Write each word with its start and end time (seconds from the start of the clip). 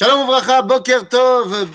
Shalom 0.00 0.28
Vracha, 0.28 0.62
Boker 0.62 1.08
Tov, 1.08 1.68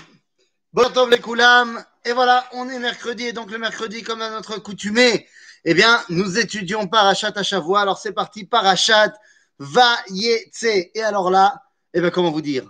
Boker 0.72 0.92
Tov 0.94 1.10
les 1.10 1.20
Koulam. 1.20 1.84
Et 2.06 2.12
voilà, 2.12 2.48
on 2.52 2.66
est 2.70 2.78
mercredi, 2.78 3.26
et 3.26 3.32
donc 3.34 3.50
le 3.50 3.58
mercredi, 3.58 4.02
comme 4.02 4.22
à 4.22 4.30
notre 4.30 4.56
coutumée, 4.56 5.28
eh 5.66 5.74
bien, 5.74 6.02
nous 6.08 6.38
étudions 6.38 6.88
Parachat 6.88 7.32
à 7.36 7.42
Shavua. 7.42 7.82
Alors 7.82 7.98
c'est 7.98 8.14
parti, 8.14 8.46
Parachat 8.46 9.12
Vayetse. 9.58 10.64
Et 10.94 11.02
alors 11.02 11.30
là, 11.30 11.64
eh 11.92 12.00
bien, 12.00 12.08
comment 12.08 12.30
vous 12.30 12.40
dire? 12.40 12.64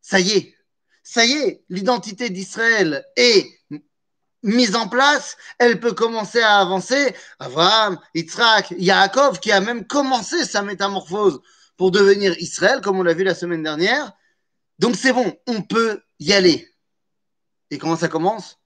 Ça 0.00 0.20
y 0.20 0.30
est, 0.30 0.54
ça 1.02 1.24
y 1.24 1.32
est, 1.32 1.64
l'identité 1.70 2.30
d'Israël 2.30 3.04
est 3.16 3.50
mise 4.44 4.76
en 4.76 4.86
place, 4.86 5.36
elle 5.58 5.80
peut 5.80 5.94
commencer 5.94 6.40
à 6.40 6.58
avancer. 6.58 7.16
Abraham, 7.40 7.98
Yitzhak, 8.14 8.72
Yaakov, 8.78 9.40
qui 9.40 9.50
a 9.50 9.60
même 9.60 9.88
commencé 9.88 10.44
sa 10.44 10.62
métamorphose 10.62 11.40
pour 11.76 11.90
devenir 11.90 12.38
Israël, 12.38 12.80
comme 12.80 13.00
on 13.00 13.02
l'a 13.02 13.14
vu 13.14 13.24
la 13.24 13.34
semaine 13.34 13.64
dernière. 13.64 14.12
Donc 14.78 14.96
c'est 14.96 15.12
bon, 15.12 15.36
on 15.46 15.62
peut 15.62 16.00
y 16.18 16.32
aller. 16.32 16.68
Et 17.70 17.78
comment 17.78 17.96
ça 17.96 18.08
commence? 18.08 18.58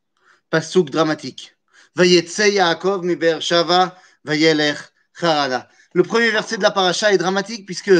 Pasouk 0.51 0.91
dramatique. 0.91 1.57
Vayetse 1.95 2.39
Yaakov 2.39 3.05
Shava 3.41 3.97
vayelech 4.25 4.79
Harana. 5.21 5.69
Le 5.95 6.03
premier 6.03 6.31
verset 6.31 6.59
de 6.59 6.63
la 6.63 6.71
paracha 6.71 7.13
est 7.13 7.19
dramatique 7.19 7.67
puisque 7.67 7.93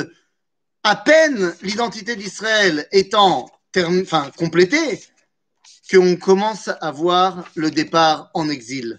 à 0.83 0.97
peine 0.97 1.55
l'identité 1.63 2.17
d'Israël 2.17 2.87
étant 2.93 3.51
enfin, 3.77 4.31
complétée, 4.37 5.03
qu'on 5.91 6.17
commence 6.17 6.71
à 6.81 6.91
voir 6.91 7.49
le 7.55 7.71
départ 7.71 8.31
en 8.35 8.49
exil. 8.49 8.99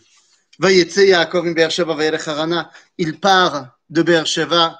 Il 0.61 0.89
part 3.19 3.79
de 3.89 4.01
Beersheba, 4.01 4.79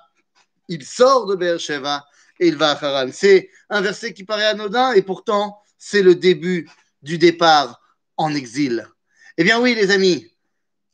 il 0.68 0.86
sort 0.86 1.26
de 1.28 1.36
Beersheba 1.36 2.06
et 2.40 2.48
il 2.48 2.56
va 2.56 2.72
Haran. 2.72 3.10
C'est 3.12 3.50
un 3.70 3.82
verset 3.82 4.14
qui 4.14 4.24
paraît 4.24 4.46
anodin 4.46 4.94
et 4.94 5.02
pourtant 5.02 5.62
c'est 5.78 6.02
le 6.02 6.16
début 6.16 6.70
du 7.02 7.18
départ 7.18 7.82
en 8.18 8.34
exil. 8.34 8.88
Eh 9.38 9.44
bien 9.44 9.60
oui 9.60 9.76
les 9.76 9.92
amis, 9.92 10.28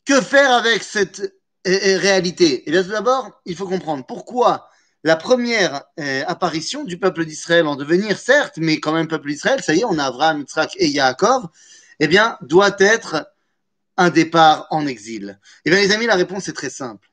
que 0.06 0.22
faire 0.22 0.52
avec 0.52 0.84
cette 0.84 1.20
euh, 1.68 1.80
euh, 1.86 1.98
réalité? 1.98 2.64
Eh 2.66 2.72
bien 2.72 2.84
tout 2.84 2.92
d'abord, 2.92 3.42
il 3.46 3.56
faut 3.56 3.68
comprendre 3.68 4.06
pourquoi 4.06 4.70
la 5.04 5.16
première 5.16 5.84
euh, 6.00 6.24
apparition 6.28 6.84
du 6.84 6.98
peuple 6.98 7.26
d'Israël 7.26 7.68
en 7.68 7.76
devenir, 7.76 8.18
certes, 8.18 8.58
mais 8.58 8.80
quand 8.80 8.92
même 8.92 9.08
peuple 9.08 9.30
d'Israël, 9.30 9.62
ça 9.62 9.74
y 9.74 9.82
est, 9.82 9.86
on 9.86 10.00
a 10.00 10.06
Abraham, 10.06 10.40
Yitzhak 10.40 10.76
et 10.78 10.88
Yaakov, 10.88 11.48
eh 12.00 12.08
bien, 12.08 12.38
doit 12.42 12.76
être 12.80 13.32
un 13.98 14.09
départ 14.09 14.68
en 14.72 14.88
exil. 14.88 15.40
Eh 15.64 15.70
bien 15.70 15.80
les 15.80 15.92
amis, 15.92 16.08
la 16.08 16.16
réponse 16.16 16.48
est 16.48 16.54
très 16.54 16.72
simple 16.72 17.08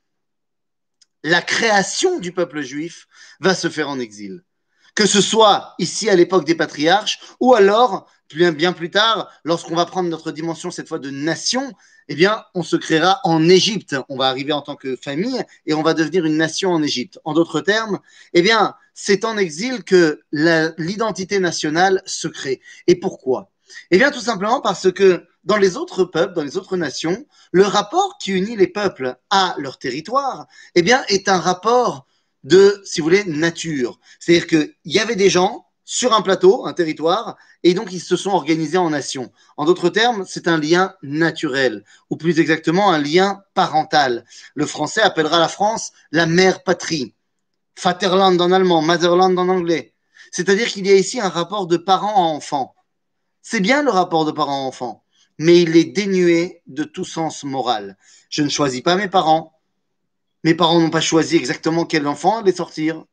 la 1.23 1.43
création 1.43 2.19
du 2.19 2.33
peuple 2.33 2.63
juif 2.63 3.07
va 3.41 3.55
se 3.55 3.69
faire 3.69 3.89
en 3.89 3.99
exil. 3.99 4.43
Que 4.95 5.07
ce 5.07 5.23
soit 5.23 5.75
ici 5.79 6.11
à 6.11 6.15
l'époque 6.15 6.45
des 6.45 6.55
patriarches, 6.55 7.21
ou 7.41 7.55
alors, 7.55 8.07
bien 8.35 8.73
plus 8.73 8.91
tard, 8.91 9.31
lorsqu'on 9.45 9.75
va 9.75 9.87
prendre 9.87 10.09
notre 10.09 10.33
dimension 10.33 10.71
cette 10.71 10.89
fois 10.89 10.99
de 10.99 11.11
nation, 11.11 11.73
eh 12.09 12.15
bien, 12.15 12.45
on 12.55 12.63
se 12.63 12.77
créera 12.77 13.21
en 13.25 13.49
Égypte. 13.49 13.97
On 14.09 14.17
va 14.17 14.29
arriver 14.29 14.53
en 14.53 14.61
tant 14.61 14.77
que 14.77 14.97
famille 14.97 15.43
et 15.67 15.75
on 15.75 15.83
va 15.83 15.95
devenir 15.95 16.25
une 16.25 16.37
nation 16.37 16.71
en 16.71 16.83
Égypte. 16.83 17.19
En 17.25 17.33
d'autres 17.33 17.61
termes, 17.61 18.01
eh 18.35 18.43
bien, 18.43 18.75
c'est 18.95 19.25
en 19.25 19.39
exil 19.39 19.85
que 19.85 20.21
l'identité 20.33 21.39
nationale 21.39 22.03
se 22.05 22.29
crée. 22.29 22.61
Et 22.87 22.97
pourquoi? 22.97 23.51
Eh 23.91 23.99
bien, 23.99 24.11
tout 24.11 24.21
simplement 24.21 24.61
parce 24.61 24.93
que 24.93 25.27
dans 25.45 25.57
les 25.57 25.77
autres 25.77 26.05
peuples, 26.05 26.35
dans 26.35 26.45
les 26.45 26.57
autres 26.57 26.77
nations, 26.77 27.27
le 27.51 27.65
rapport 27.65 28.19
qui 28.19 28.33
unit 28.33 28.57
les 28.57 28.69
peuples 28.69 29.17
à 29.31 29.55
leur 29.59 29.79
territoire, 29.79 30.47
eh 30.75 30.83
bien, 30.83 31.05
est 31.09 31.29
un 31.29 31.39
rapport 31.39 32.07
de, 32.45 32.81
si 32.85 33.01
vous 33.01 33.05
voulez, 33.05 33.25
nature. 33.25 33.99
C'est-à-dire 34.21 34.47
qu'il 34.47 34.75
y 34.85 34.99
avait 34.99 35.17
des 35.17 35.31
gens 35.31 35.67
sur 35.85 36.15
un 36.15 36.23
plateau, 36.23 36.67
un 36.67 36.73
territoire, 36.73 37.37
et 37.65 37.75
donc 37.75 37.93
ils 37.93 38.01
se 38.01 38.17
sont 38.17 38.31
organisés 38.31 38.79
en 38.79 38.91
nations. 38.91 39.33
En 39.57 39.65
d'autres 39.65 39.89
termes, 39.89 40.25
c'est 40.27 40.49
un 40.49 40.59
lien 40.59 40.95
naturel, 41.03 41.85
ou 42.09 42.17
plus 42.17 42.39
exactement 42.39 42.93
un 42.93 42.99
lien 42.99 43.43
parental. 43.55 44.25
Le 44.55 44.67
français 44.67 45.03
appellera 45.03 45.39
la 45.39 45.49
France 45.49 45.93
la 46.13 46.27
mère 46.27 46.63
patrie. 46.63 47.15
Vaterland 47.83 48.41
en 48.41 48.53
allemand, 48.53 48.83
Motherland 48.83 49.39
en 49.39 49.49
anglais. 49.49 49.95
C'est-à-dire 50.31 50.69
qu'il 50.69 50.87
y 50.87 50.91
a 50.91 50.95
ici 50.95 51.21
un 51.21 51.29
rapport 51.29 51.67
de 51.67 51.77
parent 51.77 52.15
à 52.15 52.35
enfant. 52.35 52.75
C'est 53.43 53.61
bien 53.61 53.83
le 53.83 53.91
rapport 53.91 54.25
de 54.25 54.31
parent 54.31 54.65
à 54.65 54.67
enfant 54.69 55.02
mais 55.39 55.63
il 55.63 55.77
est 55.77 55.85
dénué 55.85 56.63
de 56.67 56.85
tout 56.85 57.05
sens 57.05 57.45
moral. 57.45 57.97
Je 58.31 58.43
ne 58.43 58.49
choisis 58.49 58.81
pas 58.81 58.97
mes 58.97 59.09
parents. 59.09 59.59
Mes 60.45 60.55
parents 60.55 60.81
n'ont 60.81 60.91
pas 60.91 61.01
choisi 61.01 61.37
exactement 61.37 61.85
quel 61.85 62.07
enfant 62.07 62.43
les 62.43 62.53
sortir. 62.53 63.05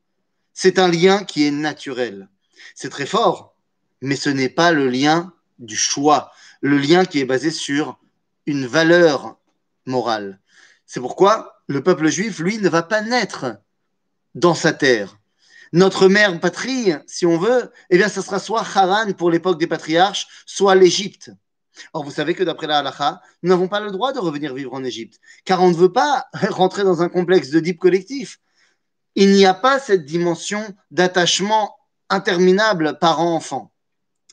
C'est 0.52 0.78
un 0.78 0.88
lien 0.88 1.24
qui 1.24 1.46
est 1.46 1.50
naturel. 1.50 2.28
C'est 2.74 2.90
très 2.90 3.06
fort, 3.06 3.56
mais 4.00 4.16
ce 4.16 4.30
n'est 4.30 4.48
pas 4.48 4.72
le 4.72 4.88
lien 4.88 5.32
du 5.58 5.76
choix, 5.76 6.32
le 6.60 6.78
lien 6.78 7.04
qui 7.04 7.20
est 7.20 7.24
basé 7.24 7.50
sur 7.50 7.98
une 8.46 8.66
valeur 8.66 9.38
morale. 9.86 10.40
C'est 10.86 11.00
pourquoi 11.00 11.62
le 11.68 11.82
peuple 11.82 12.08
juif, 12.08 12.40
lui, 12.40 12.58
ne 12.58 12.68
va 12.68 12.82
pas 12.82 13.00
naître 13.00 13.56
dans 14.34 14.54
sa 14.54 14.72
terre. 14.72 15.18
Notre 15.72 16.08
mère 16.08 16.38
patrie, 16.40 16.92
si 17.06 17.26
on 17.26 17.38
veut, 17.38 17.70
eh 17.90 17.96
bien, 17.96 18.08
ce 18.08 18.22
sera 18.22 18.40
soit 18.40 18.62
Haran 18.62 19.12
pour 19.12 19.30
l'époque 19.30 19.60
des 19.60 19.68
patriarches, 19.68 20.26
soit 20.46 20.74
l'Égypte. 20.74 21.30
Or, 21.92 22.04
vous 22.04 22.10
savez 22.10 22.34
que 22.34 22.42
d'après 22.42 22.66
la 22.66 22.78
halakha, 22.78 23.20
nous 23.42 23.50
n'avons 23.50 23.68
pas 23.68 23.80
le 23.80 23.90
droit 23.90 24.12
de 24.12 24.18
revenir 24.18 24.54
vivre 24.54 24.74
en 24.74 24.84
Égypte, 24.84 25.20
car 25.44 25.62
on 25.62 25.70
ne 25.70 25.74
veut 25.74 25.92
pas 25.92 26.26
rentrer 26.50 26.84
dans 26.84 27.02
un 27.02 27.08
complexe 27.08 27.50
de 27.50 27.60
deep 27.60 27.78
collectif. 27.78 28.40
Il 29.14 29.32
n'y 29.32 29.46
a 29.46 29.54
pas 29.54 29.78
cette 29.78 30.04
dimension 30.04 30.62
d'attachement 30.90 31.76
interminable 32.08 32.98
parent-enfant. 32.98 33.72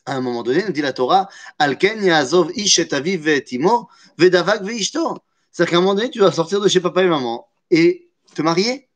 À 0.05 0.15
un 0.15 0.21
moment 0.21 0.43
donné, 0.43 0.63
nous 0.63 0.71
dit 0.71 0.81
la 0.81 0.93
Torah, 0.93 1.27
Alken 1.59 2.03
yazov 2.03 2.51
ish 2.55 2.79
et 2.79 3.17
ve'etimo 3.17 3.89
vedavak 4.17 4.63
ve'ishto. 4.63 5.17
C'est-à-dire 5.51 5.71
qu'à 5.71 5.77
un 5.77 5.81
moment 5.81 5.95
donné, 5.95 6.09
tu 6.09 6.19
dois 6.19 6.31
sortir 6.31 6.61
de 6.61 6.67
chez 6.67 6.79
papa 6.79 7.03
et 7.03 7.07
maman 7.07 7.49
et 7.71 8.09
te 8.33 8.41
marier. 8.41 8.89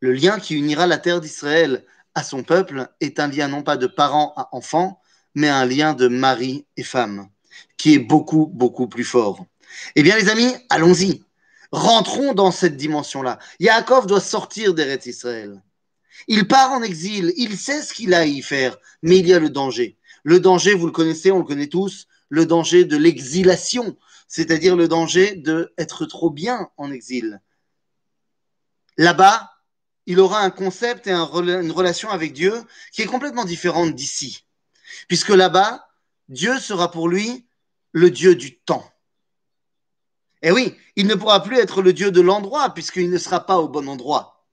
Le 0.00 0.12
lien 0.12 0.40
qui 0.40 0.56
unira 0.56 0.86
la 0.86 0.98
terre 0.98 1.20
d'Israël 1.20 1.84
à 2.14 2.24
son 2.24 2.42
peuple 2.42 2.88
est 3.00 3.20
un 3.20 3.28
lien 3.28 3.48
non 3.48 3.62
pas 3.62 3.76
de 3.76 3.86
parent 3.86 4.32
à 4.36 4.48
enfant, 4.52 5.00
mais 5.34 5.48
un 5.48 5.64
lien 5.66 5.94
de 5.94 6.08
mari 6.08 6.66
et 6.76 6.82
femme 6.82 7.28
qui 7.76 7.94
est 7.94 7.98
beaucoup, 7.98 8.46
beaucoup 8.46 8.88
plus 8.88 9.04
fort. 9.04 9.46
Eh 9.96 10.02
bien, 10.02 10.16
les 10.16 10.28
amis, 10.28 10.54
allons-y. 10.68 11.22
Rentrons 11.72 12.34
dans 12.34 12.50
cette 12.50 12.76
dimension-là. 12.76 13.38
Yaakov 13.60 14.06
doit 14.06 14.20
sortir 14.20 14.74
d'Eretz 14.74 15.06
Israël. 15.06 15.62
Il 16.26 16.48
part 16.48 16.72
en 16.72 16.82
exil, 16.82 17.32
il 17.36 17.56
sait 17.56 17.82
ce 17.82 17.94
qu'il 17.94 18.14
a 18.14 18.20
à 18.20 18.26
y 18.26 18.42
faire, 18.42 18.76
mais 19.02 19.18
il 19.18 19.26
y 19.26 19.32
a 19.32 19.38
le 19.38 19.50
danger. 19.50 19.96
Le 20.22 20.40
danger, 20.40 20.74
vous 20.74 20.86
le 20.86 20.92
connaissez, 20.92 21.30
on 21.30 21.38
le 21.38 21.44
connaît 21.44 21.68
tous, 21.68 22.06
le 22.28 22.44
danger 22.44 22.84
de 22.84 22.96
l'exilation, 22.96 23.96
c'est-à-dire 24.28 24.76
le 24.76 24.88
danger 24.88 25.34
d'être 25.36 26.06
trop 26.06 26.30
bien 26.30 26.68
en 26.76 26.92
exil. 26.92 27.40
Là-bas, 28.96 29.50
il 30.06 30.20
aura 30.20 30.40
un 30.40 30.50
concept 30.50 31.06
et 31.06 31.12
une 31.12 31.72
relation 31.72 32.10
avec 32.10 32.32
Dieu 32.32 32.52
qui 32.92 33.02
est 33.02 33.06
complètement 33.06 33.44
différente 33.44 33.94
d'ici. 33.94 34.44
Puisque 35.08 35.30
là-bas, 35.30 35.86
Dieu 36.30 36.58
sera 36.60 36.90
pour 36.90 37.08
lui 37.08 37.46
le 37.92 38.10
Dieu 38.10 38.36
du 38.36 38.56
temps. 38.56 38.88
Et 40.42 40.52
oui, 40.52 40.76
il 40.96 41.06
ne 41.06 41.16
pourra 41.16 41.42
plus 41.42 41.58
être 41.58 41.82
le 41.82 41.92
Dieu 41.92 42.12
de 42.12 42.20
l'endroit 42.20 42.72
puisqu'il 42.72 43.10
ne 43.10 43.18
sera 43.18 43.44
pas 43.44 43.58
au 43.58 43.68
bon 43.68 43.88
endroit. 43.88 44.46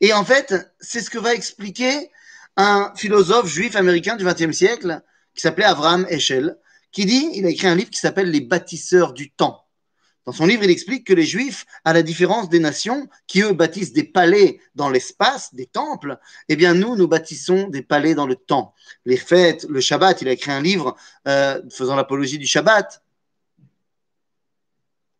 Et 0.00 0.12
en 0.12 0.24
fait, 0.24 0.54
c'est 0.80 1.00
ce 1.00 1.10
que 1.10 1.18
va 1.18 1.34
expliquer 1.34 2.10
un 2.56 2.92
philosophe 2.96 3.46
juif 3.46 3.76
américain 3.76 4.16
du 4.16 4.24
XXe 4.24 4.56
siècle 4.56 5.02
qui 5.34 5.42
s'appelait 5.42 5.64
Abraham 5.66 6.06
Heschel, 6.08 6.56
qui 6.90 7.04
dit, 7.04 7.28
il 7.34 7.44
a 7.44 7.50
écrit 7.50 7.66
un 7.66 7.74
livre 7.74 7.90
qui 7.90 7.98
s'appelle 7.98 8.30
Les 8.30 8.40
bâtisseurs 8.40 9.12
du 9.12 9.30
temps. 9.30 9.63
Dans 10.26 10.32
son 10.32 10.46
livre, 10.46 10.64
il 10.64 10.70
explique 10.70 11.06
que 11.06 11.12
les 11.12 11.26
Juifs, 11.26 11.66
à 11.84 11.92
la 11.92 12.02
différence 12.02 12.48
des 12.48 12.58
nations, 12.58 13.08
qui 13.26 13.42
eux 13.42 13.52
bâtissent 13.52 13.92
des 13.92 14.04
palais 14.04 14.58
dans 14.74 14.88
l'espace, 14.88 15.54
des 15.54 15.66
temples, 15.66 16.18
eh 16.48 16.56
bien 16.56 16.72
nous, 16.72 16.96
nous 16.96 17.06
bâtissons 17.06 17.68
des 17.68 17.82
palais 17.82 18.14
dans 18.14 18.26
le 18.26 18.36
temps. 18.36 18.74
Les 19.04 19.18
fêtes, 19.18 19.66
le 19.68 19.80
Shabbat, 19.80 20.22
il 20.22 20.28
a 20.28 20.32
écrit 20.32 20.50
un 20.50 20.62
livre 20.62 20.96
euh, 21.28 21.60
faisant 21.70 21.94
l'apologie 21.94 22.38
du 22.38 22.46
Shabbat. 22.46 23.02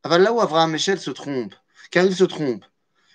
Là 0.04 0.32
où 0.32 0.40
Abraham 0.40 0.72
Michel 0.72 0.98
se 0.98 1.10
trompe, 1.10 1.54
car 1.90 2.04
il 2.04 2.14
se 2.14 2.24
trompe, 2.24 2.64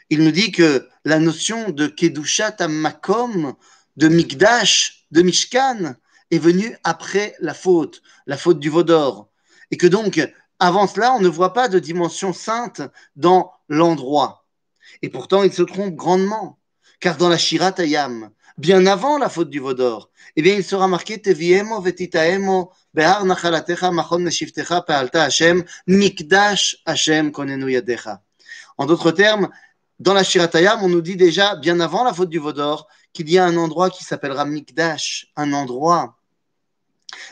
il 0.10 0.24
nous 0.24 0.32
dit 0.32 0.52
que 0.52 0.88
la 1.06 1.20
notion 1.20 1.70
de 1.70 1.88
Kedushat 1.88 2.68
Makom, 2.68 3.54
de 3.98 4.08
Mikdash, 4.08 5.06
de 5.12 5.22
Mishkan, 5.22 5.96
est 6.32 6.40
venue 6.40 6.76
après 6.84 7.36
la 7.40 7.54
faute, 7.54 8.02
la 8.26 8.38
faute 8.38 8.60
du 8.60 8.70
Vaudor. 8.70 9.30
Et 9.72 9.78
que 9.78 9.88
donc, 9.88 10.20
avant 10.60 10.88
cela, 10.88 11.14
on 11.14 11.22
ne 11.22 11.28
voit 11.28 11.54
pas 11.54 11.70
de 11.70 11.80
dimension 11.80 12.34
sainte 12.34 12.82
dans 13.16 13.52
l'endroit. 13.70 14.46
Et 15.02 15.10
pourtant, 15.10 15.44
il 15.44 15.54
se 15.54 15.64
trompe 15.64 15.96
grandement. 15.96 16.60
Car 17.00 17.16
dans 17.16 17.30
la 17.30 17.38
Shirat 17.38 17.76
Ayam, 17.78 18.30
bien 18.58 18.86
avant 18.86 19.18
la 19.18 19.30
faute 19.30 19.50
du 19.50 19.60
Vaudor, 19.60 20.10
eh 20.36 20.42
bien, 20.42 20.56
il 20.56 20.66
sera 20.66 20.88
marqué 20.90 21.22
Teviemo 21.22 21.80
vetitaemo 21.80 22.72
behar 22.94 23.24
nachalatecha 23.24 23.90
machon 23.92 24.20
neshiftecha 24.20 24.82
pealta 24.82 25.24
Hashem 25.24 25.64
mikdash 25.88 26.78
Hashem 26.86 27.32
konenu 27.32 27.72
yadecha. 27.72 28.22
En 28.78 28.86
d'autres 28.86 29.12
termes, 29.12 29.50
dans 30.00 30.14
la 30.14 30.24
Shiratayam, 30.24 30.84
on 30.84 30.90
nous 30.90 31.02
dit 31.02 31.16
déjà, 31.16 31.56
bien 31.56 31.80
avant 31.80 32.04
la 32.04 32.14
faute 32.14 32.30
du 32.30 32.40
Vaudor, 32.40 32.88
qu'il 33.14 33.30
y 33.30 33.38
a 33.38 33.46
un 33.46 33.56
endroit 33.58 33.90
qui 33.90 34.04
s'appellera 34.04 34.46
Mikdash, 34.46 35.32
un 35.36 35.54
endroit 35.54 36.18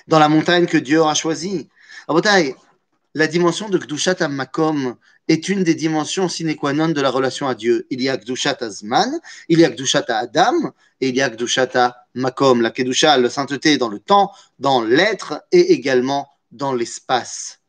dans 0.08 0.20
la 0.20 0.30
montagne 0.30 0.66
que 0.66 0.78
Dieu 0.78 1.02
aura 1.02 1.14
choisi. 1.14 1.70
La 3.18 3.26
dimension 3.26 3.68
de 3.68 3.80
Gdushat 3.80 4.28
Makom 4.28 4.96
est 5.28 5.50
une 5.50 5.64
des 5.64 5.74
dimensions 5.74 6.30
sine 6.30 6.56
qua 6.56 6.72
non 6.72 6.90
de 6.90 7.02
la 7.02 7.10
relation 7.10 7.48
à 7.48 7.56
Dieu. 7.56 7.88
Il 7.90 8.00
y 8.00 8.10
a 8.10 8.16
Gdushat 8.16 8.58
Azman, 8.62 9.10
il 9.50 9.60
y 9.60 9.66
a 9.66 9.72
Gdushat 9.72 10.06
Adam, 10.08 10.72
et 11.02 11.10
il 11.10 11.16
y 11.16 11.22
a 11.24 11.30
Gdushat 11.32 11.96
Makom. 12.14 12.62
La 12.62 12.70
Kedusha, 12.70 13.18
la 13.18 13.32
sainteté 13.32 13.80
dans 13.80 13.90
le 13.90 13.98
temps, 13.98 14.32
dans 14.60 14.84
l'être 14.84 15.44
et 15.52 15.74
également 15.74 16.30
dans 16.52 16.76
l'espace. 16.76 17.60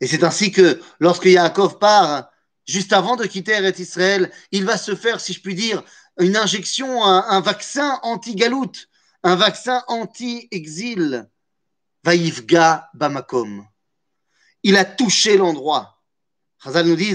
Et 0.00 0.06
c'est 0.06 0.24
ainsi 0.24 0.50
que 0.50 0.80
lorsque 0.98 1.26
Yaakov 1.26 1.78
part, 1.78 2.30
juste 2.64 2.94
avant 2.94 3.16
de 3.16 3.26
quitter 3.26 3.52
Eretz 3.52 3.80
Israël, 3.80 4.32
il 4.50 4.64
va 4.64 4.78
se 4.78 4.94
faire, 4.94 5.20
si 5.20 5.34
je 5.34 5.42
puis 5.42 5.54
dire, 5.54 5.82
une 6.18 6.38
injection, 6.38 7.04
un, 7.04 7.40
vaccin 7.42 8.00
anti-galout, 8.02 8.72
un 9.24 9.36
vaccin 9.36 9.84
anti-exil. 9.88 11.28
Vaïfga 12.02 12.88
Bamakom. 12.94 13.66
Il 14.66 14.76
a 14.76 14.84
touché 14.84 15.36
l'endroit. 15.36 16.02
Chazal 16.58 16.88
nous 16.88 16.96
dit, 16.96 17.14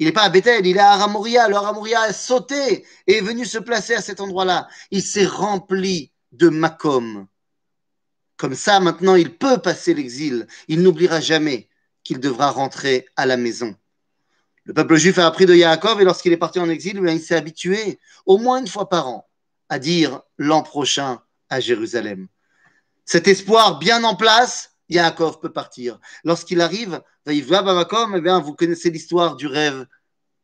il 0.00 0.06
n'est 0.06 0.12
pas 0.12 0.24
à 0.24 0.30
Bethel, 0.30 0.66
il 0.66 0.76
est 0.76 0.80
à 0.80 0.90
Aramoria. 0.94 1.48
Le 1.48 1.54
Aramoria 1.54 2.00
a 2.00 2.12
sauté 2.12 2.84
et 3.06 3.18
est 3.18 3.20
venu 3.20 3.44
se 3.44 3.58
placer 3.58 3.94
à 3.94 4.02
cet 4.02 4.20
endroit-là. 4.20 4.66
Il 4.90 5.00
s'est 5.00 5.24
rempli 5.24 6.10
de 6.32 6.48
Makom. 6.48 7.28
Comme 8.36 8.56
ça, 8.56 8.80
maintenant, 8.80 9.14
il 9.14 9.32
peut 9.36 9.58
passer 9.58 9.94
l'exil. 9.94 10.48
Il 10.66 10.82
n'oubliera 10.82 11.20
jamais 11.20 11.68
qu'il 12.02 12.18
devra 12.18 12.50
rentrer 12.50 13.06
à 13.14 13.26
la 13.26 13.36
maison. 13.36 13.76
Le 14.64 14.74
peuple 14.74 14.96
juif 14.96 15.20
a 15.20 15.26
appris 15.28 15.46
de 15.46 15.54
Yaakov 15.54 16.00
et 16.00 16.04
lorsqu'il 16.04 16.32
est 16.32 16.36
parti 16.36 16.58
en 16.58 16.68
exil, 16.68 17.00
il 17.00 17.20
s'est 17.20 17.36
habitué 17.36 18.00
au 18.26 18.38
moins 18.38 18.58
une 18.58 18.66
fois 18.66 18.88
par 18.88 19.06
an 19.06 19.28
à 19.68 19.78
dire 19.78 20.22
l'an 20.36 20.64
prochain 20.64 21.22
à 21.48 21.60
Jérusalem. 21.60 22.26
Cet 23.04 23.28
espoir 23.28 23.78
bien 23.78 24.02
en 24.02 24.16
place, 24.16 24.77
Yaakov 24.88 25.40
peut 25.40 25.52
partir. 25.52 25.98
Lorsqu'il 26.24 26.60
arrive, 26.60 27.02
eh 27.26 27.40
bien, 27.40 28.40
vous 28.40 28.54
connaissez 28.54 28.90
l'histoire 28.90 29.36
du 29.36 29.46
rêve 29.46 29.86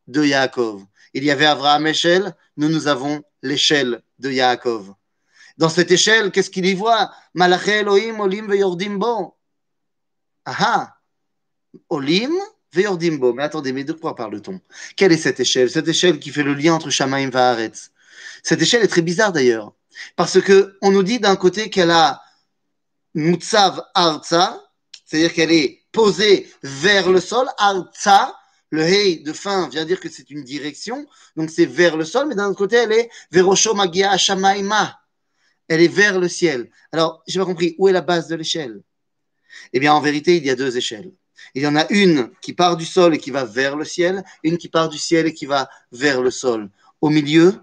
de 0.06 0.25
Yaakov. 0.25 0.85
Il 1.14 1.25
y 1.25 1.31
avait 1.31 1.46
Abraham 1.46 1.87
Echel, 1.87 2.35
nous, 2.56 2.69
nous 2.69 2.88
avons 2.88 3.23
l'échelle 3.43 4.02
de 4.19 4.31
Yaakov. 4.31 4.94
Dans 5.56 5.69
cette 5.69 5.91
échelle, 5.91 6.31
qu'est-ce 6.32 6.50
qu'il 6.50 6.67
y 6.67 6.75
voit? 6.75 7.12
Malaché 7.32 7.79
Elohim, 7.79 8.19
Olim, 8.20 8.49
Veyordim 8.49 8.99
Bo. 8.99 9.37
Aha 10.44 10.96
Olim, 11.88 12.32
Veyordim 12.73 13.19
Bo. 13.19 13.32
Mais 13.32 13.44
attendez, 13.44 13.73
mais 13.73 13.85
de 13.85 13.93
quoi 13.93 14.17
parle-t-on? 14.17 14.61
Quelle 14.96 15.12
est 15.12 15.17
cette 15.17 15.38
échelle? 15.38 15.70
Cette 15.70 15.87
échelle 15.87 16.19
qui 16.19 16.31
fait 16.31 16.43
le 16.43 16.55
lien 16.55 16.75
entre 16.75 16.91
Shamaim 16.91 17.31
et 17.31 17.37
Haaretz. 17.37 17.93
Cette 18.43 18.61
échelle 18.61 18.82
est 18.82 18.88
très 18.88 19.02
bizarre 19.02 19.32
d'ailleurs. 19.32 19.73
Parce 20.17 20.41
que 20.41 20.76
on 20.82 20.91
nous 20.91 21.05
dit 21.05 21.20
d'un 21.20 21.37
côté 21.37 21.70
qu'elle 21.70 21.93
a 21.93 22.20
Mutsav 23.15 23.83
Arza, 23.95 24.61
c'est-à-dire 25.05 25.33
qu'elle 25.33 25.53
est 25.53 25.83
posée 25.93 26.51
vers 26.63 27.11
le 27.11 27.21
sol. 27.21 27.47
Arza, 27.59 28.35
le 28.71 28.83
hey 28.83 29.23
de 29.23 29.33
fin 29.33 29.69
vient 29.69 29.85
dire 29.85 30.01
que 30.01 30.09
c'est 30.09 30.31
une 30.31 30.43
direction, 30.43 31.07
donc 31.37 31.51
c'est 31.51 31.67
vers 31.67 31.97
le 31.97 32.05
sol, 32.05 32.27
mais 32.29 32.35
d'un 32.35 32.49
autre 32.49 32.59
côté, 32.59 32.77
elle 32.77 32.93
est 32.93 33.11
Verosho 33.31 33.75
Magia 33.75 34.17
Shamaima 34.17 34.99
elle 35.69 35.83
est 35.83 35.89
vers 35.89 36.19
le 36.19 36.29
ciel. 36.29 36.71
Alors, 36.93 37.23
je 37.27 37.39
n'ai 37.39 37.45
pas 37.45 37.47
compris, 37.47 37.75
où 37.79 37.89
est 37.89 37.93
la 37.93 38.01
base 38.01 38.29
de 38.29 38.37
l'échelle? 38.37 38.83
Eh 39.73 39.81
bien, 39.81 39.95
en 39.95 40.01
vérité, 40.01 40.37
il 40.37 40.45
y 40.45 40.51
a 40.51 40.57
deux 40.57 40.77
échelles. 40.77 41.13
Il 41.55 41.63
y 41.63 41.67
en 41.67 41.77
a 41.77 41.87
une 41.91 42.31
qui 42.41 42.53
part 42.53 42.77
du 42.77 42.85
sol 42.85 43.15
et 43.15 43.19
qui 43.19 43.31
va 43.31 43.45
vers 43.45 43.77
le 43.77 43.85
ciel, 43.85 44.25
une 44.43 44.59
qui 44.59 44.69
part 44.69 44.89
du 44.89 44.99
ciel 44.99 45.27
et 45.27 45.35
qui 45.35 45.47
va 45.47 45.69
vers 45.93 46.23
le 46.23 46.31
sol. 46.31 46.71
Au 47.01 47.11
milieu, 47.11 47.55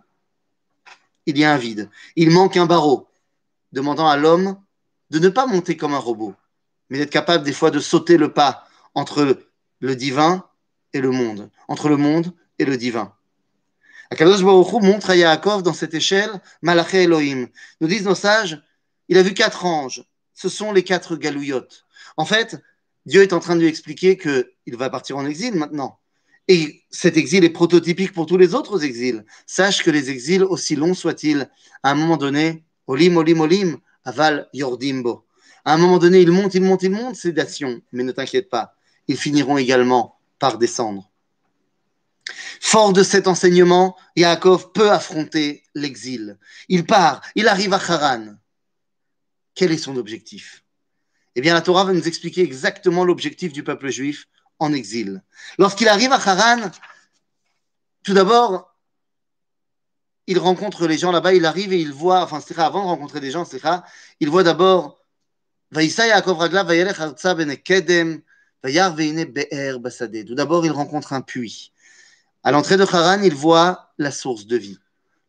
il 1.25 1.37
y 1.37 1.43
a 1.43 1.53
un 1.53 1.57
vide. 1.57 1.89
Il 2.15 2.31
manque 2.31 2.57
un 2.57 2.65
barreau, 2.65 3.07
demandant 3.71 4.07
à 4.07 4.17
l'homme 4.17 4.59
de 5.11 5.19
ne 5.19 5.29
pas 5.29 5.45
monter 5.45 5.75
comme 5.75 5.93
un 5.93 5.99
robot, 5.99 6.33
mais 6.89 6.97
d'être 6.97 7.11
capable 7.11 7.43
des 7.43 7.53
fois 7.53 7.69
de 7.69 7.79
sauter 7.79 8.17
le 8.17 8.33
pas 8.33 8.65
entre 8.95 9.37
le 9.81 9.95
divin 9.95 10.45
et 10.93 11.01
le 11.01 11.11
monde, 11.11 11.51
entre 11.67 11.89
le 11.89 11.97
monde 11.97 12.33
et 12.59 12.65
le 12.65 12.77
divin. 12.77 13.13
Akadosh 14.09 14.41
Baruch 14.41 14.71
montre 14.81 15.09
à 15.09 15.15
Yaakov 15.17 15.63
dans 15.63 15.73
cette 15.73 15.93
échelle 15.93 16.31
Malaché 16.61 17.03
Elohim. 17.03 17.47
Nous 17.81 17.87
disent 17.87 18.05
nos 18.05 18.15
sages, 18.15 18.61
il 19.09 19.17
a 19.17 19.23
vu 19.23 19.33
quatre 19.33 19.65
anges. 19.65 20.03
Ce 20.33 20.47
sont 20.47 20.71
les 20.71 20.83
quatre 20.83 21.17
galouillottes. 21.17 21.85
En 22.15 22.25
fait, 22.25 22.61
Dieu 23.05 23.21
est 23.21 23.33
en 23.33 23.39
train 23.39 23.55
de 23.55 23.61
lui 23.61 23.67
expliquer 23.67 24.17
qu'il 24.17 24.77
va 24.77 24.89
partir 24.89 25.17
en 25.17 25.25
exil 25.25 25.55
maintenant. 25.55 25.99
Et 26.47 26.83
cet 26.89 27.17
exil 27.17 27.43
est 27.43 27.49
prototypique 27.49 28.13
pour 28.13 28.25
tous 28.25 28.37
les 28.37 28.55
autres 28.55 28.83
exils. 28.83 29.25
Sache 29.45 29.83
que 29.83 29.91
les 29.91 30.09
exils, 30.09 30.43
aussi 30.43 30.75
longs 30.75 30.93
soient-ils, 30.93 31.49
à 31.83 31.91
un 31.91 31.95
moment 31.95 32.17
donné, 32.17 32.63
Olim, 32.87 33.17
Olim, 33.17 33.41
Olim, 33.41 33.77
aval 34.05 34.49
Yordimbo. 34.53 35.25
À 35.63 35.73
un 35.73 35.77
moment 35.77 35.99
donné, 35.99 36.21
ils 36.21 36.31
montent, 36.31 36.55
ils 36.55 36.61
montent, 36.61 36.83
ils 36.83 36.91
montent, 36.91 37.15
sédation. 37.15 37.81
Mais 37.91 38.03
ne 38.03 38.11
t'inquiète 38.11 38.49
pas, 38.49 38.75
ils 39.07 39.17
finiront 39.17 39.57
également 39.57 40.19
par 40.39 40.57
descendre. 40.57 41.09
Fort 42.59 42.93
de 42.93 43.03
cet 43.03 43.27
enseignement, 43.27 43.95
Yaakov 44.15 44.71
peut 44.71 44.91
affronter 44.91 45.63
l'exil. 45.75 46.37
Il 46.69 46.85
part, 46.85 47.21
il 47.35 47.47
arrive 47.47 47.73
à 47.73 47.77
Haran. 47.77 48.35
Quel 49.55 49.71
est 49.71 49.77
son 49.77 49.97
objectif? 49.97 50.63
Eh 51.35 51.41
bien, 51.41 51.53
la 51.53 51.61
Torah 51.61 51.85
va 51.85 51.93
nous 51.93 52.07
expliquer 52.07 52.41
exactement 52.41 53.03
l'objectif 53.03 53.51
du 53.53 53.63
peuple 53.63 53.89
juif 53.89 54.27
en 54.59 54.73
exil. 54.73 55.23
Lorsqu'il 55.57 55.87
arrive 55.87 56.11
à 56.11 56.15
Haran, 56.15 56.71
tout 58.03 58.13
d'abord, 58.13 58.70
il 60.27 60.39
rencontre 60.39 60.87
les 60.87 60.97
gens 60.97 61.11
là-bas, 61.11 61.33
il 61.33 61.45
arrive 61.45 61.73
et 61.73 61.79
il 61.79 61.91
voit, 61.91 62.21
enfin, 62.21 62.41
c'est 62.45 62.57
avant 62.59 62.83
de 62.83 62.87
rencontrer 62.87 63.19
des 63.19 63.31
gens, 63.31 63.45
c'est 63.45 63.61
il 64.19 64.29
voit 64.29 64.43
d'abord 64.43 65.01
tout 65.73 65.79
d'abord, 70.35 70.65
il 70.65 70.71
rencontre 70.71 71.13
un 71.13 71.21
puits. 71.21 71.71
À 72.43 72.51
l'entrée 72.51 72.75
de 72.75 72.83
Haran, 72.83 73.21
il 73.21 73.33
voit 73.33 73.93
la 73.97 74.11
source 74.11 74.47
de 74.47 74.57
vie. 74.57 74.77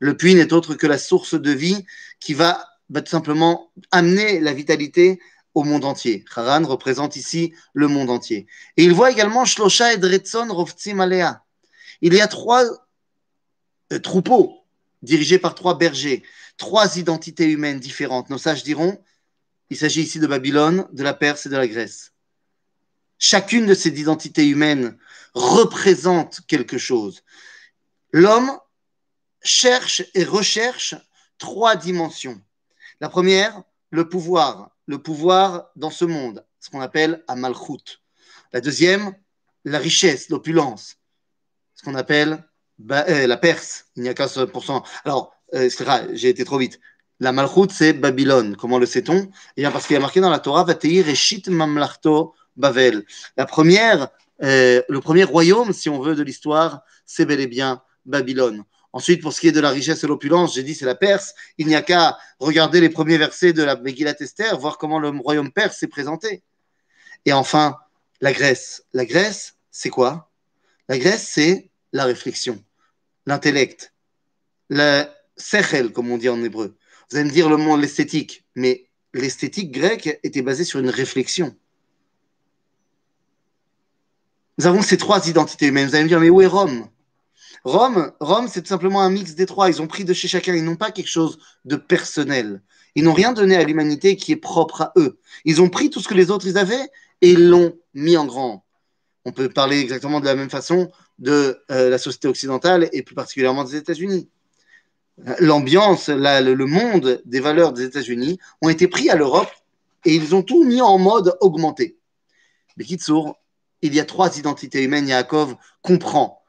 Le 0.00 0.16
puits 0.16 0.34
n'est 0.34 0.52
autre 0.52 0.74
que 0.74 0.88
la 0.88 0.98
source 0.98 1.34
de 1.34 1.50
vie 1.52 1.84
qui 2.18 2.34
va, 2.34 2.66
tout 2.92 3.06
simplement 3.06 3.70
amener 3.92 4.40
la 4.40 4.52
vitalité 4.52 5.20
au 5.54 5.62
monde 5.62 5.84
entier. 5.84 6.24
Haran 6.34 6.66
représente 6.66 7.14
ici 7.14 7.54
le 7.72 7.86
monde 7.86 8.10
entier. 8.10 8.48
Et 8.76 8.82
il 8.82 8.92
voit 8.92 9.12
également 9.12 9.44
Shlosha 9.44 9.92
et 9.92 9.98
Dretson 9.98 10.48
Rovtsim 10.50 10.98
Alea. 10.98 11.44
Il 12.00 12.14
y 12.14 12.20
a 12.20 12.26
trois 12.26 12.64
euh, 13.92 14.00
troupeaux 14.00 14.61
dirigés 15.02 15.38
par 15.38 15.54
trois 15.54 15.76
bergers, 15.78 16.22
trois 16.56 16.98
identités 16.98 17.50
humaines 17.50 17.80
différentes. 17.80 18.30
Nos 18.30 18.38
sages 18.38 18.62
diront, 18.62 19.02
il 19.70 19.76
s'agit 19.76 20.02
ici 20.02 20.18
de 20.18 20.26
Babylone, 20.26 20.86
de 20.92 21.02
la 21.02 21.14
Perse 21.14 21.46
et 21.46 21.48
de 21.48 21.56
la 21.56 21.66
Grèce. 21.66 22.12
Chacune 23.18 23.66
de 23.66 23.74
ces 23.74 23.88
identités 24.00 24.46
humaines 24.46 24.98
représente 25.34 26.40
quelque 26.46 26.78
chose. 26.78 27.22
L'homme 28.12 28.58
cherche 29.42 30.02
et 30.14 30.24
recherche 30.24 30.94
trois 31.38 31.76
dimensions. 31.76 32.40
La 33.00 33.08
première, 33.08 33.62
le 33.90 34.08
pouvoir, 34.08 34.76
le 34.86 35.02
pouvoir 35.02 35.70
dans 35.76 35.90
ce 35.90 36.04
monde, 36.04 36.44
ce 36.60 36.70
qu'on 36.70 36.80
appelle 36.80 37.24
Amalchut. 37.28 38.00
La 38.52 38.60
deuxième, 38.60 39.14
la 39.64 39.78
richesse, 39.78 40.28
l'opulence, 40.28 40.96
ce 41.74 41.82
qu'on 41.82 41.94
appelle 41.94 42.44
euh, 42.90 43.26
la 43.26 43.36
Perse. 43.36 43.86
Il 43.96 44.02
n'y 44.02 44.08
a 44.08 44.14
qu'un 44.14 44.28
seul 44.28 44.46
pourcent. 44.48 44.82
Alors, 45.04 45.34
euh, 45.54 45.68
j'ai 46.12 46.28
été 46.28 46.44
trop 46.44 46.58
vite. 46.58 46.80
La 47.20 47.32
Malchut, 47.32 47.70
c'est 47.70 47.92
Babylone. 47.92 48.56
Comment 48.56 48.78
le 48.78 48.86
sait-on? 48.86 49.30
Eh 49.56 49.62
bien, 49.62 49.70
parce 49.70 49.86
qu'il 49.86 49.94
y 49.94 49.96
a 49.96 50.00
marqué 50.00 50.20
dans 50.20 50.30
la 50.30 50.38
Torah, 50.38 50.64
Vateir 50.64 51.06
Reshit 51.06 51.48
Mamlachto 51.48 52.34
Bavel. 52.56 53.04
La 53.36 53.46
première 53.46 54.08
euh, 54.42 54.82
le 54.88 55.00
premier 55.00 55.24
royaume, 55.24 55.72
si 55.72 55.88
on 55.88 56.00
veut, 56.00 56.14
de 56.14 56.22
l'histoire, 56.22 56.82
c'est 57.06 57.24
bel 57.24 57.40
et 57.40 57.46
bien 57.46 57.82
Babylone. 58.06 58.64
Ensuite, 58.92 59.22
pour 59.22 59.32
ce 59.32 59.40
qui 59.40 59.48
est 59.48 59.52
de 59.52 59.60
la 59.60 59.70
richesse 59.70 60.04
et 60.04 60.06
l'opulence, 60.06 60.54
j'ai 60.54 60.62
dit 60.62 60.74
c'est 60.74 60.84
la 60.84 60.94
Perse. 60.94 61.34
Il 61.58 61.66
n'y 61.66 61.74
a 61.76 61.82
qu'à 61.82 62.18
regarder 62.40 62.80
les 62.80 62.90
premiers 62.90 63.18
versets 63.18 63.52
de 63.52 63.62
la 63.62 63.76
Megillat 63.76 64.16
Esther, 64.20 64.58
voir 64.58 64.78
comment 64.78 64.98
le 64.98 65.08
royaume 65.08 65.52
perse 65.52 65.78
s'est 65.78 65.86
présenté. 65.86 66.42
Et 67.24 67.32
enfin, 67.32 67.76
la 68.20 68.32
Grèce. 68.32 68.84
La 68.92 69.06
Grèce, 69.06 69.54
c'est 69.70 69.90
quoi? 69.90 70.30
La 70.88 70.98
Grèce, 70.98 71.26
c'est 71.26 71.70
la 71.92 72.04
réflexion, 72.04 72.62
l'intellect, 73.26 73.94
le 74.68 75.04
sechel, 75.36 75.92
comme 75.92 76.10
on 76.10 76.18
dit 76.18 76.28
en 76.28 76.42
hébreu. 76.42 76.76
Vous 77.10 77.16
allez 77.16 77.28
me 77.28 77.34
dire 77.34 77.48
le 77.48 77.56
mot 77.56 77.76
l'esthétique, 77.76 78.44
mais 78.54 78.86
l'esthétique 79.14 79.70
grecque 79.70 80.18
était 80.22 80.42
basée 80.42 80.64
sur 80.64 80.80
une 80.80 80.88
réflexion. 80.88 81.54
Nous 84.58 84.66
avons 84.66 84.82
ces 84.82 84.96
trois 84.96 85.28
identités 85.28 85.66
humaines. 85.66 85.88
Vous 85.88 85.94
allez 85.94 86.04
me 86.04 86.08
dire, 86.08 86.20
mais 86.20 86.30
où 86.30 86.40
est 86.40 86.46
Rome? 86.46 86.88
Rome, 87.64 88.12
Rome, 88.20 88.48
c'est 88.48 88.62
tout 88.62 88.68
simplement 88.68 89.02
un 89.02 89.10
mix 89.10 89.34
des 89.34 89.46
trois. 89.46 89.68
Ils 89.68 89.80
ont 89.80 89.86
pris 89.86 90.04
de 90.04 90.12
chez 90.12 90.28
chacun. 90.28 90.54
Ils 90.54 90.64
n'ont 90.64 90.76
pas 90.76 90.90
quelque 90.90 91.08
chose 91.08 91.38
de 91.64 91.76
personnel. 91.76 92.62
Ils 92.94 93.04
n'ont 93.04 93.12
rien 93.12 93.32
donné 93.32 93.56
à 93.56 93.64
l'humanité 93.64 94.16
qui 94.16 94.32
est 94.32 94.36
propre 94.36 94.82
à 94.82 94.92
eux. 94.96 95.18
Ils 95.44 95.62
ont 95.62 95.68
pris 95.68 95.90
tout 95.90 96.00
ce 96.00 96.08
que 96.08 96.14
les 96.14 96.30
autres 96.30 96.46
ils 96.46 96.58
avaient 96.58 96.90
et 97.20 97.34
l'ont 97.34 97.78
mis 97.94 98.16
en 98.16 98.26
grand. 98.26 98.64
On 99.24 99.32
peut 99.32 99.48
parler 99.48 99.80
exactement 99.80 100.20
de 100.20 100.26
la 100.26 100.34
même 100.34 100.50
façon 100.50 100.90
de 101.22 101.62
euh, 101.70 101.88
la 101.88 101.98
société 101.98 102.28
occidentale 102.28 102.90
et 102.92 103.02
plus 103.02 103.14
particulièrement 103.14 103.64
des 103.64 103.76
États-Unis. 103.76 104.28
l'ambiance, 105.38 106.08
le 106.08 106.64
monde 106.66 107.22
des 107.24 107.40
valeurs 107.40 107.72
des 107.72 107.84
États-Unis 107.84 108.38
ont 108.60 108.68
été 108.68 108.88
pris 108.88 109.08
à 109.08 109.14
l'Europe 109.14 109.50
et 110.04 110.14
ils 110.14 110.34
ont 110.34 110.42
tout 110.42 110.64
mis 110.64 110.82
en 110.82 110.98
mode 110.98 111.36
augmenté. 111.40 111.96
Mais 112.76 112.84
Kitsour, 112.84 113.38
il 113.82 113.94
y 113.94 114.00
a 114.00 114.04
trois 114.04 114.36
identités 114.36 114.82
humaines. 114.82 115.08
Yaakov 115.08 115.56
comprend 115.80 116.42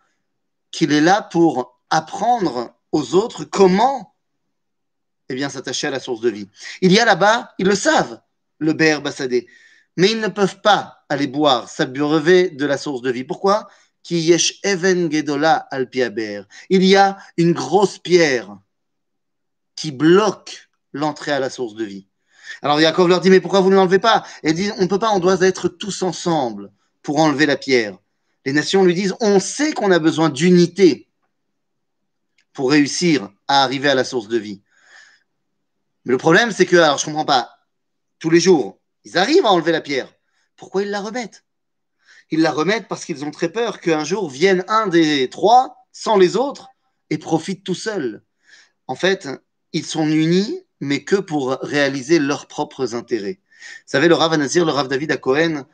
qu'il 0.72 0.92
est 0.92 1.02
là 1.02 1.22
pour 1.22 1.80
apprendre 1.90 2.76
aux 2.92 3.14
autres 3.14 3.44
comment 3.44 4.16
eh 5.30 5.36
bien, 5.36 5.50
s'attacher 5.50 5.88
à 5.88 5.92
la 5.92 6.00
source 6.00 6.22
de 6.22 6.30
vie. 6.30 6.50
Il 6.82 6.92
y 6.92 7.00
a 7.00 7.06
là-bas, 7.06 7.54
ils 7.58 7.68
le 7.68 7.76
savent, 7.76 8.22
le 8.60 8.74
Ber 8.74 9.02
Bassadé, 9.02 9.48
mais 9.98 10.12
ils 10.12 10.20
ne 10.20 10.28
peuvent 10.28 10.62
pas 10.62 11.06
aller 11.10 11.28
boire, 11.28 11.70
s'abreuver 11.70 12.50
de 12.50 12.66
la 12.66 12.78
source 12.78 13.02
de 13.02 13.12
vie. 13.12 13.24
Pourquoi? 13.24 13.68
Il 14.10 14.20
y 16.86 16.96
a 16.96 17.18
une 17.38 17.54
grosse 17.54 17.98
pierre 18.00 18.58
qui 19.76 19.92
bloque 19.92 20.70
l'entrée 20.92 21.32
à 21.32 21.40
la 21.40 21.50
source 21.50 21.76
de 21.76 21.84
vie. 21.84 22.08
Alors 22.62 22.80
Yaakov 22.80 23.08
leur 23.08 23.22
dit, 23.22 23.30
mais 23.30 23.40
pourquoi 23.40 23.62
vous 23.62 23.70
ne 23.70 23.76
l'enlevez 23.76 24.00
pas? 24.00 24.26
Et 24.44 24.54
disent, 24.54 24.74
on 24.78 24.84
ne 24.84 24.88
peut 24.88 25.00
pas, 25.00 25.12
on 25.12 25.20
doit 25.20 25.42
être 25.42 25.68
tous 25.68 26.04
ensemble 26.04 26.72
pour 27.02 27.20
enlever 27.20 27.46
la 27.46 27.58
pierre. 27.58 27.98
Les 28.46 28.54
nations 28.54 28.84
lui 28.84 28.94
disent, 28.94 29.16
on 29.22 29.40
sait 29.40 29.74
qu'on 29.74 29.92
a 29.92 30.00
besoin 30.00 30.30
d'unité 30.30 31.10
pour 32.52 32.72
réussir 32.72 33.30
à 33.48 33.64
arriver 33.64 33.90
à 33.90 33.96
la 33.96 34.04
source 34.04 34.28
de 34.28 34.38
vie. 34.38 34.62
Mais 36.06 36.12
le 36.12 36.18
problème, 36.18 36.52
c'est 36.52 36.66
que, 36.66 36.76
alors 36.76 36.98
je 36.98 37.06
ne 37.06 37.12
comprends 37.12 37.26
pas, 37.26 37.58
tous 38.20 38.30
les 38.30 38.40
jours, 38.40 38.80
ils 39.06 39.18
arrivent 39.18 39.46
à 39.46 39.52
enlever 39.52 39.72
la 39.72 39.82
pierre. 39.82 40.14
Pourquoi 40.56 40.84
ils 40.84 40.90
la 40.90 41.02
remettent? 41.02 41.46
Ils 42.34 42.42
la 42.42 42.52
remettent 42.52 42.88
parce 42.88 43.06
qu'ils 43.06 43.24
ont 43.24 43.30
très 43.30 43.50
peur 43.50 43.80
qu'un 43.80 44.04
jour 44.04 44.28
vienne 44.28 44.66
un 44.68 44.88
des 44.88 45.30
trois 45.30 45.86
sans 45.92 46.18
les 46.18 46.36
autres 46.36 46.70
et 47.12 47.20
profite 47.20 47.64
tout 47.64 47.76
seul. 47.76 48.24
En 48.88 48.96
fait, 48.96 49.30
ils 49.72 49.86
sont 49.86 50.08
unis, 50.08 50.66
mais 50.80 51.04
que 51.04 51.18
pour 51.18 51.52
réaliser 51.62 52.18
leurs 52.18 52.48
propres 52.48 52.96
intérêts. 52.96 53.40
Vous 53.40 53.84
savez, 53.86 54.08
le 54.08 54.16
Rav 54.16 54.34
Anazir, 54.34 54.66
le 54.66 54.72
Rav 54.72 54.88
David 54.88 55.12
à 55.12 55.18
Cohen, 55.18 55.66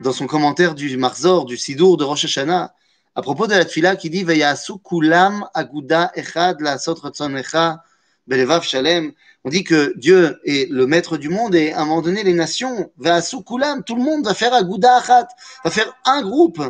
dans 0.00 0.12
son 0.12 0.26
commentaire 0.26 0.74
du 0.74 0.96
Marzor, 0.96 1.44
du 1.44 1.56
Sidour 1.56 1.96
de 1.96 2.02
Rosh 2.02 2.24
Hashanah, 2.24 2.74
à 3.14 3.22
propos 3.22 3.46
de 3.46 3.54
la 3.54 3.64
tfila 3.64 3.94
qui 3.94 4.10
dit 4.10 4.24
Vayasu 4.24 4.78
kulam 4.78 5.46
aguda 5.54 6.10
echad 6.16 6.60
la 6.60 6.74
echa 6.74 7.84
belevav 8.26 8.64
shalem. 8.64 9.12
On 9.44 9.50
dit 9.50 9.62
que 9.62 9.92
Dieu 9.96 10.40
est 10.44 10.70
le 10.70 10.86
maître 10.86 11.18
du 11.18 11.28
monde 11.28 11.54
et 11.54 11.72
à 11.72 11.82
un 11.82 11.84
moment 11.84 12.00
donné, 12.00 12.22
les 12.22 12.32
nations, 12.32 12.90
Vayasu 12.96 13.44
kulam, 13.44 13.84
tout 13.84 13.94
le 13.94 14.02
monde 14.02 14.24
va 14.24 14.34
faire 14.34 14.54
aguda 14.54 15.00
echad, 15.00 15.26
va 15.62 15.70
faire 15.70 15.94
un 16.06 16.22
groupe 16.22 16.62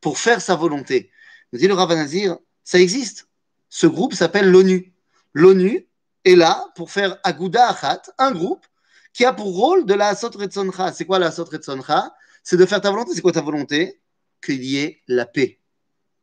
pour 0.00 0.18
faire 0.18 0.40
sa 0.40 0.56
volonté. 0.56 1.10
Nous 1.52 1.58
dit 1.58 1.68
le 1.68 1.74
Rav 1.74 1.94
Nazir, 1.94 2.38
ça 2.64 2.80
existe. 2.80 3.28
Ce 3.68 3.86
groupe 3.86 4.14
s'appelle 4.14 4.50
l'ONU. 4.50 4.94
L'ONU 5.34 5.86
est 6.24 6.34
là 6.34 6.66
pour 6.74 6.90
faire 6.90 7.18
Aguda 7.22 7.68
Achat, 7.68 8.02
un 8.18 8.32
groupe 8.32 8.64
qui 9.12 9.24
a 9.24 9.32
pour 9.32 9.54
rôle 9.54 9.86
de 9.86 9.94
la 9.94 10.08
Asot 10.08 10.30
Retzoncha. 10.30 10.92
C'est 10.92 11.04
quoi 11.04 11.18
la 11.18 11.26
Asot 11.26 11.44
Retzoncha 11.44 12.14
C'est 12.42 12.56
de 12.56 12.66
faire 12.66 12.80
ta 12.80 12.90
volonté. 12.90 13.12
C'est 13.14 13.20
quoi 13.20 13.32
ta 13.32 13.42
volonté? 13.42 14.00
Qu'il 14.42 14.64
y 14.64 14.78
ait 14.78 15.02
la 15.08 15.26
paix. 15.26 15.58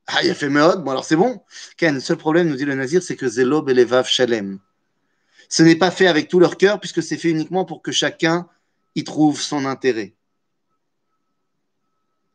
Ah, 0.08 0.24
il 0.24 0.30
a 0.30 0.36
fait 0.36 0.50
Meod, 0.50 0.84
bon 0.84 0.92
alors 0.92 1.06
c'est 1.06 1.16
bon. 1.16 1.42
Le 1.82 2.00
seul 2.00 2.18
problème, 2.18 2.50
nous 2.50 2.56
dit 2.56 2.66
le 2.66 2.76
Nazir, 2.76 3.02
c'est 3.02 3.16
que 3.16 3.28
Zelo 3.28 3.62
Belevav 3.62 4.06
Shalem. 4.06 4.60
Ce 5.50 5.64
n'est 5.64 5.76
pas 5.76 5.92
fait 5.92 6.08
avec 6.08 6.28
tout 6.28 6.40
leur 6.40 6.58
cœur, 6.58 6.80
puisque 6.80 7.04
c'est 7.04 7.18
fait 7.18 7.30
uniquement 7.30 7.66
pour 7.66 7.82
que 7.82 7.92
chacun 7.92 8.48
y 8.96 9.04
trouve 9.04 9.42
son 9.42 9.66
intérêt. 9.66 10.14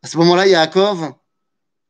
À 0.03 0.09
ce 0.09 0.17
moment-là, 0.19 0.47
Yaakov 0.47 1.15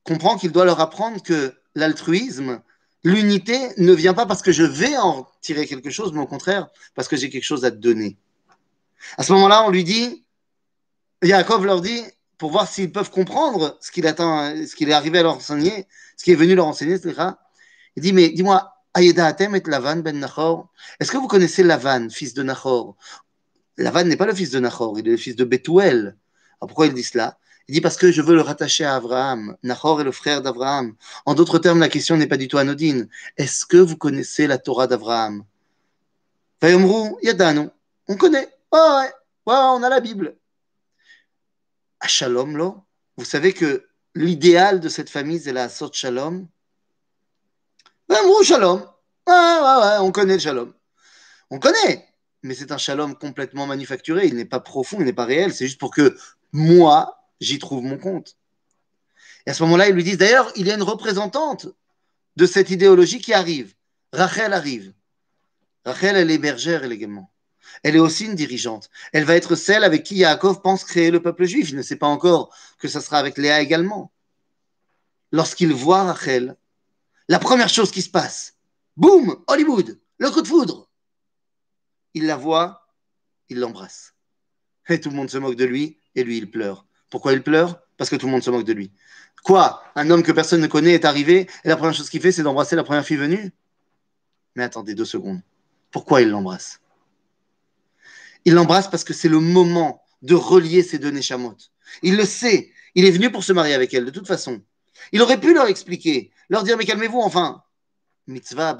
comprend 0.04 0.38
qu'il 0.38 0.52
doit 0.52 0.64
leur 0.64 0.80
apprendre 0.80 1.22
que 1.22 1.54
l'altruisme, 1.74 2.62
L'unité 3.04 3.70
ne 3.76 3.92
vient 3.92 4.14
pas 4.14 4.26
parce 4.26 4.42
que 4.42 4.50
je 4.50 4.64
vais 4.64 4.96
en 4.96 5.26
tirer 5.40 5.66
quelque 5.66 5.90
chose, 5.90 6.12
mais 6.12 6.20
au 6.20 6.26
contraire, 6.26 6.68
parce 6.94 7.06
que 7.06 7.16
j'ai 7.16 7.30
quelque 7.30 7.44
chose 7.44 7.64
à 7.64 7.70
te 7.70 7.76
donner. 7.76 8.16
À 9.16 9.22
ce 9.22 9.32
moment-là, 9.32 9.64
on 9.64 9.70
lui 9.70 9.84
dit, 9.84 10.24
Yaakov 11.22 11.64
leur 11.64 11.80
dit, 11.80 12.02
pour 12.38 12.50
voir 12.50 12.68
s'ils 12.68 12.90
peuvent 12.90 13.10
comprendre 13.10 13.78
ce 13.80 13.92
qu'il 13.92 14.06
attend, 14.06 14.54
ce 14.66 14.74
qu'il 14.74 14.88
est 14.90 14.92
arrivé 14.92 15.20
à 15.20 15.22
leur 15.22 15.36
enseigner, 15.36 15.86
ce 16.16 16.24
qui 16.24 16.32
est 16.32 16.36
venu 16.36 16.54
leur 16.54 16.66
enseigner, 16.66 16.94
etc. 16.94 17.14
Il 17.96 18.02
dit, 18.02 18.12
mais 18.12 18.30
dis-moi, 18.30 18.77
Ben 18.98 20.26
est-ce 21.00 21.12
que 21.12 21.16
vous 21.16 21.28
connaissez 21.28 21.62
Lavan, 21.62 22.10
fils 22.10 22.34
de 22.34 22.42
Nachor? 22.42 22.96
Lavan 23.76 24.04
n'est 24.04 24.16
pas 24.16 24.26
le 24.26 24.34
fils 24.34 24.50
de 24.50 24.58
Nachor, 24.58 24.98
il 24.98 25.06
est 25.06 25.12
le 25.12 25.16
fils 25.16 25.36
de 25.36 25.44
Bethuel. 25.44 26.16
Alors 26.60 26.68
pourquoi 26.68 26.86
il 26.86 26.94
dit 26.94 27.04
cela? 27.04 27.38
Il 27.68 27.74
dit 27.74 27.80
parce 27.82 27.98
que 27.98 28.10
je 28.10 28.22
veux 28.22 28.34
le 28.34 28.40
rattacher 28.40 28.84
à 28.84 28.96
Abraham. 28.96 29.56
Nahor 29.62 30.00
est 30.00 30.04
le 30.04 30.12
frère 30.12 30.40
d'Abraham. 30.40 30.94
En 31.26 31.34
d'autres 31.34 31.58
termes, 31.58 31.80
la 31.80 31.90
question 31.90 32.16
n'est 32.16 32.26
pas 32.26 32.38
du 32.38 32.48
tout 32.48 32.56
anodine. 32.56 33.08
Est-ce 33.36 33.66
que 33.66 33.76
vous 33.76 33.96
connaissez 33.96 34.46
la 34.46 34.56
Torah 34.56 34.86
d'Abraham? 34.86 35.44
Yadano. 36.62 37.70
On 38.08 38.16
connaît. 38.16 38.48
Oh, 38.72 39.02
ouais, 39.46 39.54
on 39.54 39.82
a 39.82 39.88
la 39.90 40.00
Bible. 40.00 40.36
À 42.00 42.08
Shalom, 42.08 42.56
là, 42.56 42.74
vous 43.18 43.24
savez 43.24 43.52
que 43.52 43.86
l'idéal 44.14 44.80
de 44.80 44.88
cette 44.88 45.10
famille, 45.10 45.40
c'est 45.40 45.52
la 45.52 45.68
Sot 45.68 45.90
Shalom. 45.92 46.48
Shalom. 48.48 48.80
Ouais, 49.26 49.34
ouais, 49.34 49.82
ouais, 49.82 49.98
on 50.00 50.10
connaît 50.10 50.34
le 50.34 50.38
Shalom. 50.38 50.72
On 51.50 51.58
connaît, 51.58 52.08
mais 52.42 52.54
c'est 52.54 52.72
un 52.72 52.78
Shalom 52.78 53.14
complètement 53.16 53.66
manufacturé. 53.66 54.26
Il 54.26 54.36
n'est 54.36 54.44
pas 54.44 54.60
profond, 54.60 54.98
il 55.00 55.04
n'est 55.04 55.12
pas 55.12 55.24
réel. 55.24 55.52
C'est 55.52 55.66
juste 55.66 55.80
pour 55.80 55.90
que 55.90 56.16
moi, 56.52 57.20
j'y 57.40 57.58
trouve 57.58 57.84
mon 57.84 57.98
compte. 57.98 58.36
Et 59.46 59.50
à 59.50 59.54
ce 59.54 59.62
moment-là, 59.64 59.88
ils 59.88 59.94
lui 59.94 60.04
disent, 60.04 60.18
d'ailleurs, 60.18 60.50
il 60.56 60.66
y 60.66 60.70
a 60.70 60.74
une 60.74 60.82
représentante 60.82 61.66
de 62.36 62.46
cette 62.46 62.70
idéologie 62.70 63.20
qui 63.20 63.34
arrive. 63.34 63.74
Rachel 64.12 64.52
arrive. 64.52 64.92
Rachel, 65.84 66.16
elle 66.16 66.30
est 66.30 66.38
bergère 66.38 66.84
également. 66.84 67.30
Elle 67.82 67.96
est 67.96 68.00
aussi 68.00 68.24
une 68.24 68.34
dirigeante. 68.34 68.88
Elle 69.12 69.24
va 69.24 69.36
être 69.36 69.56
celle 69.56 69.84
avec 69.84 70.04
qui 70.04 70.16
Yaakov 70.16 70.62
pense 70.62 70.84
créer 70.84 71.10
le 71.10 71.20
peuple 71.20 71.44
juif. 71.44 71.70
Il 71.70 71.76
ne 71.76 71.82
sait 71.82 71.96
pas 71.96 72.06
encore 72.06 72.54
que 72.78 72.88
ça 72.88 73.00
sera 73.00 73.18
avec 73.18 73.36
Léa 73.36 73.60
également. 73.60 74.10
Lorsqu'il 75.32 75.72
voit 75.74 76.04
Rachel, 76.04 76.56
la 77.28 77.38
première 77.38 77.68
chose 77.68 77.90
qui 77.90 78.02
se 78.02 78.10
passe, 78.10 78.56
boum, 78.96 79.42
Hollywood, 79.46 80.00
le 80.18 80.30
coup 80.30 80.42
de 80.42 80.48
foudre. 80.48 80.90
Il 82.14 82.26
la 82.26 82.36
voit, 82.36 82.88
il 83.48 83.60
l'embrasse. 83.60 84.14
Et 84.88 85.00
tout 85.00 85.10
le 85.10 85.16
monde 85.16 85.30
se 85.30 85.38
moque 85.38 85.56
de 85.56 85.64
lui, 85.64 85.98
et 86.14 86.24
lui, 86.24 86.38
il 86.38 86.50
pleure. 86.50 86.86
Pourquoi 87.10 87.32
il 87.32 87.42
pleure? 87.42 87.80
Parce 87.96 88.10
que 88.10 88.16
tout 88.16 88.26
le 88.26 88.32
monde 88.32 88.42
se 88.42 88.50
moque 88.50 88.64
de 88.64 88.72
lui. 88.72 88.90
Quoi? 89.44 89.82
Un 89.94 90.10
homme 90.10 90.22
que 90.22 90.32
personne 90.32 90.60
ne 90.60 90.66
connaît 90.66 90.94
est 90.94 91.04
arrivé 91.04 91.48
et 91.64 91.68
la 91.68 91.76
première 91.76 91.94
chose 91.94 92.10
qu'il 92.10 92.20
fait, 92.20 92.32
c'est 92.32 92.42
d'embrasser 92.42 92.76
la 92.76 92.84
première 92.84 93.04
fille 93.04 93.16
venue? 93.16 93.52
Mais 94.56 94.64
attendez 94.64 94.94
deux 94.94 95.04
secondes. 95.04 95.40
Pourquoi 95.90 96.22
il 96.22 96.28
l'embrasse? 96.28 96.80
Il 98.44 98.54
l'embrasse 98.54 98.88
parce 98.88 99.04
que 99.04 99.12
c'est 99.12 99.28
le 99.28 99.40
moment 99.40 100.02
de 100.22 100.34
relier 100.34 100.82
ces 100.82 100.98
deux 100.98 101.10
Neshamot. 101.10 101.56
Il 102.02 102.16
le 102.16 102.24
sait. 102.24 102.72
Il 102.94 103.04
est 103.04 103.10
venu 103.10 103.30
pour 103.30 103.44
se 103.44 103.52
marier 103.52 103.74
avec 103.74 103.94
elle, 103.94 104.04
de 104.04 104.10
toute 104.10 104.26
façon. 104.26 104.62
Il 105.12 105.22
aurait 105.22 105.40
pu 105.40 105.54
leur 105.54 105.66
expliquer, 105.66 106.30
leur 106.48 106.62
dire 106.62 106.76
Mais 106.76 106.84
calmez-vous, 106.84 107.20
enfin. 107.20 107.62
Mitzvah 108.26 108.76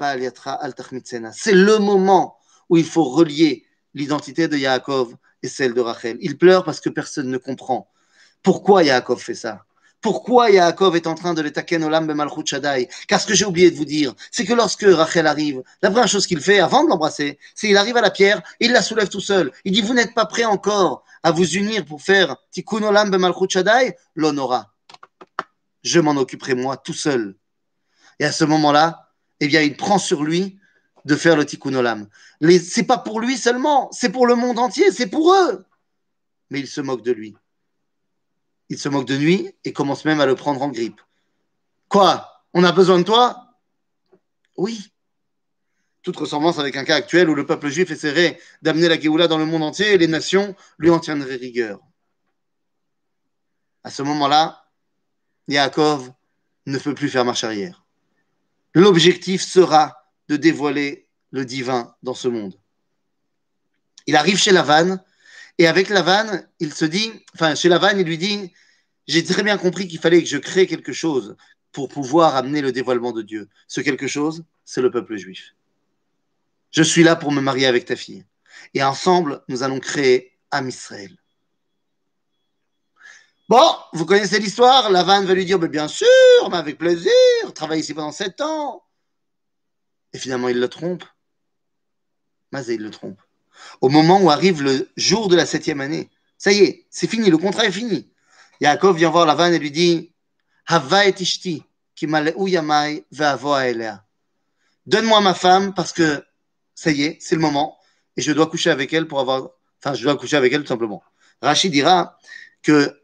C'est 1.33 1.53
le 1.53 1.79
moment 1.79 2.37
où 2.69 2.77
il 2.77 2.85
faut 2.85 3.03
relier 3.03 3.65
l'identité 3.95 4.47
de 4.47 4.55
Yaakov 4.55 5.15
et 5.41 5.47
celle 5.47 5.73
de 5.73 5.81
Rachel. 5.81 6.17
Il 6.21 6.37
pleure 6.37 6.63
parce 6.63 6.79
que 6.79 6.89
personne 6.89 7.29
ne 7.29 7.37
comprend. 7.37 7.89
Pourquoi 8.43 8.83
Yaakov 8.83 9.19
fait 9.19 9.33
ça? 9.33 9.65
Pourquoi 10.01 10.49
Yaakov 10.49 10.95
est 10.95 11.07
en 11.07 11.15
train 11.15 11.33
de 11.33 11.41
le 11.41 11.85
olam 11.85 12.07
bemalchut 12.07 12.61
Car 13.07 13.19
ce 13.19 13.27
que 13.27 13.33
j'ai 13.33 13.45
oublié 13.45 13.69
de 13.69 13.75
vous 13.75 13.85
dire, 13.85 14.13
c'est 14.31 14.45
que 14.45 14.53
lorsque 14.53 14.85
Rachel 14.87 15.27
arrive, 15.27 15.61
la 15.81 15.89
première 15.89 16.07
chose 16.07 16.25
qu'il 16.25 16.39
fait 16.39 16.59
avant 16.59 16.83
de 16.83 16.89
l'embrasser, 16.89 17.37
c'est 17.55 17.67
qu'il 17.67 17.75
arrive 17.75 17.97
à 17.97 18.01
la 18.01 18.11
pierre, 18.11 18.41
il 18.61 18.71
la 18.71 18.81
soulève 18.81 19.09
tout 19.09 19.19
seul. 19.19 19.51
Il 19.65 19.73
dit, 19.73 19.81
vous 19.81 19.93
n'êtes 19.93 20.13
pas 20.13 20.25
prêt 20.25 20.45
encore 20.45 21.03
à 21.23 21.31
vous 21.31 21.55
unir 21.55 21.83
pour 21.85 22.01
faire 22.01 22.37
tikkun 22.51 22.83
olam 22.83 23.09
bemalchut 23.09 23.63
L'honora. 24.15 24.71
Je 25.81 25.99
m'en 25.99 26.11
occuperai 26.11 26.53
moi 26.53 26.77
tout 26.77 26.93
seul. 26.93 27.35
Et 28.19 28.25
à 28.25 28.31
ce 28.31 28.43
moment-là, 28.45 29.11
eh 29.39 29.47
bien, 29.47 29.61
il 29.61 29.75
prend 29.75 29.97
sur 29.97 30.23
lui 30.23 30.59
de 31.05 31.15
faire 31.15 31.35
le 31.35 31.45
tikkun 31.45 31.73
olam. 31.73 32.07
C'est 32.61 32.83
pas 32.83 32.97
pour 32.97 33.19
lui 33.19 33.37
seulement, 33.37 33.89
c'est 33.91 34.09
pour 34.09 34.27
le 34.27 34.35
monde 34.35 34.59
entier, 34.59 34.91
c'est 34.91 35.07
pour 35.07 35.33
eux. 35.33 35.65
Mais 36.49 36.59
il 36.59 36.67
se 36.67 36.81
moque 36.81 37.03
de 37.03 37.11
lui 37.11 37.35
il 38.69 38.77
se 38.77 38.87
moque 38.87 39.07
de 39.07 39.17
nuit 39.17 39.51
et 39.65 39.73
commence 39.73 40.05
même 40.05 40.21
à 40.21 40.25
le 40.25 40.35
prendre 40.35 40.61
en 40.61 40.69
grippe. 40.69 41.01
Quoi? 41.87 42.45
On 42.53 42.63
a 42.63 42.71
besoin 42.71 42.99
de 42.99 43.03
toi? 43.03 43.55
Oui. 44.57 44.91
Toute 46.03 46.17
ressemblance 46.17 46.59
avec 46.59 46.75
un 46.75 46.85
cas 46.85 46.95
actuel 46.95 47.29
où 47.29 47.35
le 47.35 47.45
peuple 47.45 47.69
juif 47.69 47.91
essaierait 47.91 48.39
d'amener 48.61 48.87
la 48.87 48.99
Géoula 48.99 49.27
dans 49.27 49.37
le 49.37 49.45
monde 49.45 49.63
entier 49.63 49.93
et 49.93 49.97
les 49.97 50.07
nations 50.07 50.55
lui 50.77 50.89
en 50.89 50.99
tiendraient 50.99 51.35
rigueur. 51.35 51.79
À 53.83 53.89
ce 53.89 54.03
moment-là, 54.03 54.65
Yaakov 55.47 56.11
ne 56.67 56.77
peut 56.77 56.93
plus 56.93 57.09
faire 57.09 57.25
marche 57.25 57.43
arrière. 57.43 57.85
L'objectif 58.73 59.41
sera 59.41 59.95
de 60.27 60.35
dévoiler 60.35 61.07
le 61.31 61.45
divin 61.45 61.95
dans 62.03 62.13
ce 62.13 62.27
monde. 62.27 62.59
Il 64.07 64.15
arrive 64.15 64.37
chez 64.37 64.51
Lavan 64.51 64.99
et 65.57 65.67
avec 65.67 65.89
Lavan, 65.89 66.41
il 66.59 66.73
se 66.73 66.85
dit, 66.85 67.11
enfin, 67.35 67.55
chez 67.55 67.69
Lavan, 67.69 67.97
il 67.97 68.05
lui 68.05 68.17
dit 68.17 68.53
J'ai 69.07 69.23
très 69.23 69.43
bien 69.43 69.57
compris 69.57 69.87
qu'il 69.87 69.99
fallait 69.99 70.21
que 70.21 70.29
je 70.29 70.37
crée 70.37 70.67
quelque 70.67 70.93
chose 70.93 71.35
pour 71.71 71.89
pouvoir 71.89 72.35
amener 72.35 72.61
le 72.61 72.71
dévoilement 72.71 73.11
de 73.11 73.21
Dieu. 73.21 73.49
Ce 73.67 73.81
quelque 73.81 74.07
chose, 74.07 74.43
c'est 74.65 74.81
le 74.81 74.91
peuple 74.91 75.17
juif. 75.17 75.55
Je 76.71 76.83
suis 76.83 77.03
là 77.03 77.15
pour 77.15 77.31
me 77.31 77.41
marier 77.41 77.65
avec 77.65 77.85
ta 77.85 77.95
fille. 77.95 78.25
Et 78.73 78.83
ensemble, 78.83 79.41
nous 79.47 79.63
allons 79.63 79.79
créer 79.79 80.37
Am 80.51 80.67
Israël. 80.67 81.17
Bon, 83.49 83.75
vous 83.93 84.05
connaissez 84.05 84.37
l'histoire. 84.37 84.91
Lavan 84.91 85.25
va 85.25 85.33
lui 85.33 85.43
dire, 85.43 85.57
bien 85.57 85.87
sûr, 85.87 86.07
mais 86.51 86.57
avec 86.57 86.77
plaisir, 86.77 87.11
travaille 87.55 87.79
ici 87.79 87.95
pendant 87.95 88.11
sept 88.11 88.39
ans. 88.41 88.83
Et 90.13 90.19
finalement, 90.19 90.49
il 90.49 90.59
le 90.59 90.67
trompe. 90.67 91.03
Mazé, 92.51 92.75
il 92.75 92.83
le 92.83 92.91
trompe. 92.91 93.19
Au 93.81 93.89
moment 93.89 94.21
où 94.21 94.29
arrive 94.29 94.61
le 94.61 94.87
jour 94.97 95.29
de 95.29 95.35
la 95.35 95.47
septième 95.47 95.81
année, 95.81 96.11
ça 96.37 96.51
y 96.51 96.59
est, 96.59 96.85
c'est 96.91 97.07
fini, 97.07 97.31
le 97.31 97.39
contrat 97.39 97.65
est 97.65 97.71
fini. 97.71 98.13
Yaakov 98.61 98.97
vient 98.97 99.09
voir 99.09 99.25
Lavan 99.25 99.51
et 99.51 99.57
lui 99.57 99.71
dit, 99.71 100.13
Hava 100.67 101.07
et 101.07 101.15
ishti, 101.19 101.63
yamai. 101.99 103.03
Donne-moi 104.85 105.21
ma 105.21 105.33
femme 105.33 105.73
parce 105.73 105.91
que 105.91 106.23
ça 106.75 106.91
y 106.91 107.01
est, 107.01 107.17
c'est 107.19 107.33
le 107.33 107.41
moment 107.41 107.79
et 108.15 108.21
je 108.21 108.31
dois 108.31 108.45
coucher 108.45 108.69
avec 108.69 108.93
elle 108.93 109.07
pour 109.07 109.19
avoir, 109.19 109.49
enfin, 109.83 109.95
je 109.95 110.03
dois 110.03 110.15
coucher 110.17 110.37
avec 110.37 110.53
elle 110.53 110.61
tout 110.61 110.67
simplement. 110.67 111.01
Rachid 111.41 111.71
dira 111.71 112.17
que 112.61 112.98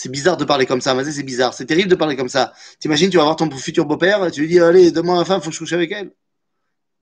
c'est 0.00 0.12
bizarre 0.12 0.36
de 0.36 0.44
parler 0.44 0.64
comme 0.64 0.80
ça, 0.80 0.94
mais 0.94 1.02
c'est 1.10 1.24
bizarre, 1.24 1.54
c'est 1.54 1.66
terrible 1.66 1.90
de 1.90 1.96
parler 1.96 2.14
comme 2.14 2.28
ça. 2.28 2.52
T'imagines, 2.78 3.10
tu 3.10 3.16
vas 3.16 3.24
voir 3.24 3.34
ton 3.34 3.50
futur 3.50 3.84
beau-père, 3.84 4.30
tu 4.30 4.42
lui 4.42 4.46
dis, 4.46 4.60
allez, 4.60 4.92
donne-moi 4.92 5.16
ma 5.16 5.24
femme, 5.24 5.42
faut 5.42 5.48
que 5.50 5.54
je 5.54 5.58
couche 5.58 5.72
avec 5.72 5.90
elle. 5.90 6.12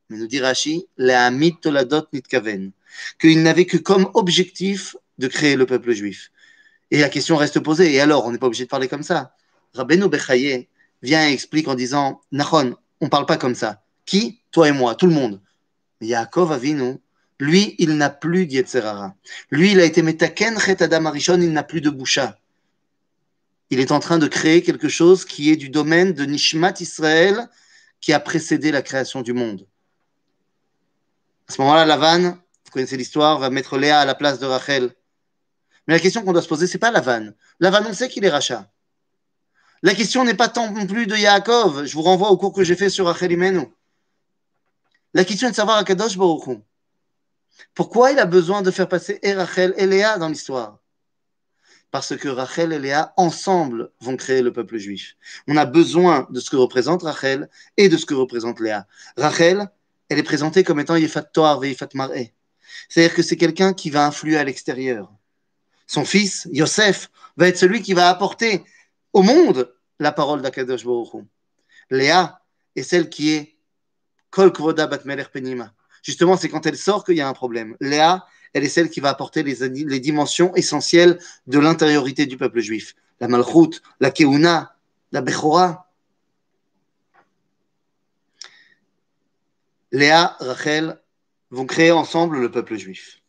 Mais 0.09 0.17
nous 0.17 0.27
dit 0.27 0.41
Rachid, 0.41 0.81
la 0.97 1.31
toladot 1.61 2.07
nitkaven, 2.15 2.73
qu'il 3.21 3.43
n'avait 3.43 3.67
que 3.67 3.77
comme 3.77 4.09
objectif 4.15 4.97
de 5.19 5.29
créer 5.29 5.57
le 5.57 5.67
peuple 5.67 5.93
juif. 5.93 6.31
Et 6.91 6.99
la 6.99 7.11
question 7.11 7.37
reste 7.37 7.61
posée, 7.61 7.93
et 7.93 8.01
alors, 8.01 8.25
on 8.25 8.33
n'est 8.33 8.39
pas 8.39 8.47
obligé 8.47 8.65
de 8.65 8.71
parler 8.71 8.89
comme 8.89 9.03
ça. 9.03 9.35
Rabbeinu 9.75 10.09
Bechaye 10.09 10.67
vient 11.03 11.29
et 11.29 11.35
explique 11.35 11.69
en 11.69 11.75
disant, 11.75 12.23
Nachon, 12.33 12.77
on 13.03 13.11
parle 13.11 13.27
pas 13.27 13.37
comme 13.37 13.55
ça. 13.55 13.83
Qui? 14.07 14.41
Toi 14.53 14.71
et 14.71 14.73
moi, 14.73 14.95
tout 14.95 15.07
le 15.07 15.13
monde. 15.13 15.43
Yaakov 16.01 16.51
Avinu, 16.51 16.97
lui, 17.41 17.75
il 17.79 17.99
n'a 17.99 18.09
plus 18.09 18.47
d'Yetzerara. 18.47 19.15
Lui, 19.51 19.73
il 19.73 19.81
a 19.81 19.85
été 19.85 20.01
metaken 20.01 20.59
chet 20.59 20.83
Adam 20.83 21.05
Arishon, 21.05 21.43
il 21.43 21.53
n'a 21.53 21.63
plus 21.63 21.83
de 21.83 21.91
boucha. 21.91 22.39
Il 23.71 23.81
est 23.81 23.93
en 23.93 23.99
train 23.99 24.19
de 24.19 24.29
créer 24.29 24.63
quelque 24.63 24.89
chose 24.89 25.25
qui 25.25 25.51
est 25.51 25.57
du 25.57 25.71
domaine 25.71 26.13
de 26.13 26.25
Nishmat 26.25 26.75
Israël 26.81 27.49
qui 28.01 28.13
a 28.13 28.21
précédé 28.21 28.71
la 28.71 28.83
création 28.83 29.23
du 29.23 29.33
monde. 29.33 29.67
À 31.49 31.53
ce 31.53 31.61
moment-là, 31.63 31.85
Lavan, 31.85 32.33
vous 32.33 32.73
connaissez 32.73 32.97
l'histoire, 32.97 33.39
va 33.39 33.51
mettre 33.51 33.79
Léa 33.79 34.01
à 34.01 34.05
la 34.05 34.15
place 34.15 34.39
de 34.39 34.47
Rachel. 34.47 34.95
Mais 35.87 35.95
la 35.95 36.01
question 36.01 36.23
qu'on 36.23 36.33
doit 36.33 36.43
se 36.43 36.49
poser, 36.49 36.67
c'est 36.67 36.79
pas 36.79 36.91
Lavan. 36.91 37.33
Lavan, 37.61 37.85
on 37.89 37.93
sait 37.93 38.09
qu'il 38.09 38.25
est 38.25 38.31
rachat. 38.31 38.71
La 39.83 39.95
question 39.95 40.25
n'est 40.25 40.35
pas 40.35 40.49
tant 40.49 40.71
non 40.73 40.87
plus 40.87 41.07
de 41.07 41.17
Yaakov. 41.17 41.85
Je 41.85 41.95
vous 41.95 42.03
renvoie 42.03 42.31
au 42.31 42.37
cours 42.37 42.53
que 42.53 42.65
j'ai 42.65 42.77
fait 42.77 42.91
sur 42.91 43.07
Rachel 43.07 43.33
Imenu. 43.33 43.67
La 45.15 45.25
question 45.25 45.49
est 45.49 45.53
de 45.53 45.57
savoir 45.57 45.79
à 45.79 45.85
Kadosh 45.85 46.17
Baruch 46.17 46.59
Pourquoi 47.75 48.13
il 48.13 48.19
a 48.19 48.27
besoin 48.27 48.63
de 48.63 48.71
faire 48.71 48.89
passer 48.89 49.21
Rachel 49.23 49.75
et 49.77 49.87
Léa 49.87 50.19
dans 50.19 50.29
l'histoire? 50.29 50.79
Parce 51.97 52.15
que 52.15 52.29
Rachel 52.29 52.75
et 52.75 52.79
Léa, 52.79 53.15
ensemble, 53.17 53.91
vont 54.03 54.19
créer 54.19 54.43
le 54.43 54.53
peuple 54.53 54.77
juif. 54.77 55.17
On 55.49 55.57
a 55.57 55.65
besoin 55.65 56.27
de 56.29 56.41
ce 56.41 56.51
que 56.51 56.57
représente 56.57 57.05
Rachel 57.05 57.49
et 57.79 57.89
de 57.89 57.97
ce 57.97 58.05
que 58.05 58.13
représente 58.13 58.61
Léa. 58.61 58.87
Rachel, 59.17 59.71
elle 60.11 60.19
est 60.19 60.23
présentée 60.23 60.63
comme 60.63 60.79
étant 60.79 60.97
Yefat 60.97 61.23
Toar 61.23 61.65
Yefat 61.65 61.89
Mar'e. 61.95 62.35
C'est-à-dire 62.91 63.15
que 63.15 63.23
c'est 63.23 63.39
quelqu'un 63.39 63.73
qui 63.73 63.89
va 63.89 64.05
influer 64.05 64.37
à 64.37 64.45
l'extérieur. 64.45 65.11
Son 65.87 66.05
fils, 66.05 66.47
Yosef, 66.53 67.11
va 67.39 67.49
être 67.49 67.57
celui 67.57 67.81
qui 67.81 67.95
va 67.95 68.11
apporter 68.11 68.63
au 69.15 69.23
monde 69.23 69.75
la 69.99 70.13
parole 70.13 70.43
d'Akadosh 70.43 70.85
Baruch 70.85 71.25
Léa 71.89 72.43
est 72.75 72.83
celle 72.83 73.09
qui 73.09 73.31
est 73.31 73.57
Kol 74.29 74.53
Kvoda 74.53 74.87
Bat 74.87 74.99
Penima. 75.33 75.73
Justement, 76.03 76.37
c'est 76.37 76.51
quand 76.51 76.67
elle 76.67 76.77
sort 76.77 77.05
qu'il 77.05 77.17
y 77.17 77.23
a 77.23 77.29
un 77.29 77.33
problème. 77.33 77.75
Léa, 77.81 78.27
elle 78.53 78.65
est 78.65 78.69
celle 78.69 78.91
qui 78.91 79.01
va 79.01 79.11
apporter 79.11 79.43
les, 79.43 80.01
dimensions 80.01 80.55
essentielles 80.55 81.19
de 81.47 81.59
l'intériorité 81.59 82.27
du 82.27 82.37
peuple 82.37 82.61
juif. 82.61 82.95
La 83.21 83.29
Malchut, 83.29 83.81
la 84.01 84.11
Keuna, 84.11 84.77
la 85.13 85.21
Bechora. 85.21 85.91
Léa, 89.93 90.37
Rachel 90.41 91.01
vont 91.51 91.67
créer 91.67 91.93
ensemble 91.93 92.41
le 92.41 92.51
peuple 92.51 92.77
juif. 92.77 93.23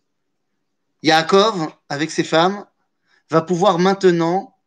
Yaakov, 1.04 1.72
avec 1.90 2.12
ses 2.12 2.24
femmes, 2.24 2.66
va 3.30 3.42
pouvoir 3.42 3.80
maintenant 3.80 4.58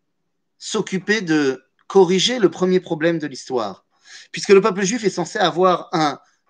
s'occuper 0.58 1.20
de 1.20 1.64
corriger 1.86 2.38
le 2.38 2.50
premier 2.50 2.80
problème 2.80 3.18
de 3.18 3.26
l'histoire. 3.26 3.84
Puisque 4.30 4.50
le 4.50 4.60
peuple 4.60 4.84
juif 4.84 5.04
est 5.04 5.10
censé 5.10 5.38
avoir 5.38 5.90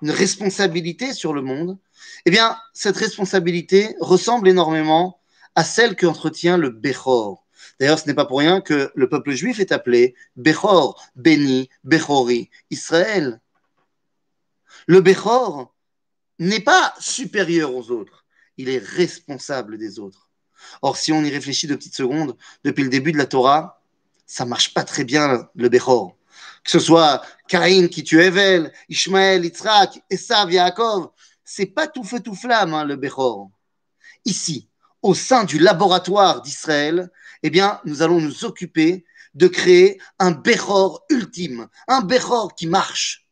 une 0.03 0.11
responsabilité 0.11 1.15
sur 1.15 1.33
le 1.33 1.43
monde, 1.43 1.79
eh 2.27 2.31
bien, 2.31 2.57
cette 2.73 2.97
responsabilité 2.97 3.97
ressemble 4.01 4.49
énormément 4.49 5.21
à 5.55 5.65
celle 5.65 5.97
qu'entretient 5.97 6.57
le 6.57 6.71
Bechor. 6.71 7.47
D'ailleurs, 7.79 7.99
ce 7.99 8.07
n'est 8.07 8.15
pas 8.15 8.27
pour 8.27 8.39
rien 8.39 8.61
que 8.61 8.91
le 8.95 9.09
peuple 9.09 9.33
juif 9.33 9.59
est 9.59 9.73
appelé 9.73 10.15
Bechor, 10.37 11.03
béni, 11.17 11.69
Bechori, 11.85 12.51
Israël. 12.71 13.41
Le 14.87 15.01
Bechor 15.01 15.75
n'est 16.39 16.61
pas 16.61 16.95
supérieur 16.99 17.75
aux 17.75 17.91
autres, 17.91 18.25
il 18.57 18.69
est 18.69 18.79
responsable 18.79 19.79
des 19.79 19.99
autres. 19.99 20.29
Or, 20.83 20.97
si 20.97 21.13
on 21.13 21.23
y 21.23 21.31
réfléchit 21.31 21.67
de 21.67 21.75
petites 21.75 21.97
secondes, 21.97 22.37
depuis 22.65 22.83
le 22.83 22.91
début 22.91 23.13
de 23.13 23.19
la 23.19 23.27
Torah, 23.27 23.83
ça 24.27 24.45
marche 24.45 24.75
pas 24.75 24.85
très 24.85 25.05
bien 25.05 25.49
le 25.55 25.69
Bechor. 25.69 26.17
Que 26.63 26.71
ce 26.71 26.79
soit 26.79 27.23
Caïn 27.49 27.89
qui 27.89 28.05
tue 28.05 28.21
Evel, 28.21 28.73
Ishmael, 28.89 29.45
Yitzhak, 29.45 30.03
Esav, 30.11 30.53
Yaakov, 30.53 31.11
c'est 31.53 31.67
pas 31.67 31.89
tout 31.89 32.05
feu 32.05 32.21
tout 32.21 32.37
flamme 32.37 32.75
hein, 32.75 32.85
le 32.85 32.95
Bechor. 32.95 33.51
Ici, 34.25 34.69
au 35.03 35.15
sein 35.15 35.43
du 35.43 35.59
laboratoire 35.59 36.43
d'Israël, 36.43 37.11
eh 37.43 37.51
bien, 37.51 37.81
nous 37.85 38.03
allons 38.03 38.21
nous 38.21 38.45
occuper 38.45 39.05
de 39.35 39.49
créer 39.49 40.01
un 40.21 40.31
Bechor 40.31 41.05
ultime, 41.11 41.67
un 41.89 42.03
Bechor 42.03 42.55
qui 42.55 42.69
marche. 42.69 43.27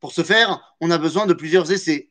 Pour 0.00 0.10
ce 0.10 0.24
faire, 0.24 0.74
on 0.80 0.90
a 0.90 0.98
besoin 0.98 1.26
de 1.26 1.34
plusieurs 1.34 1.70
essais 1.70 2.10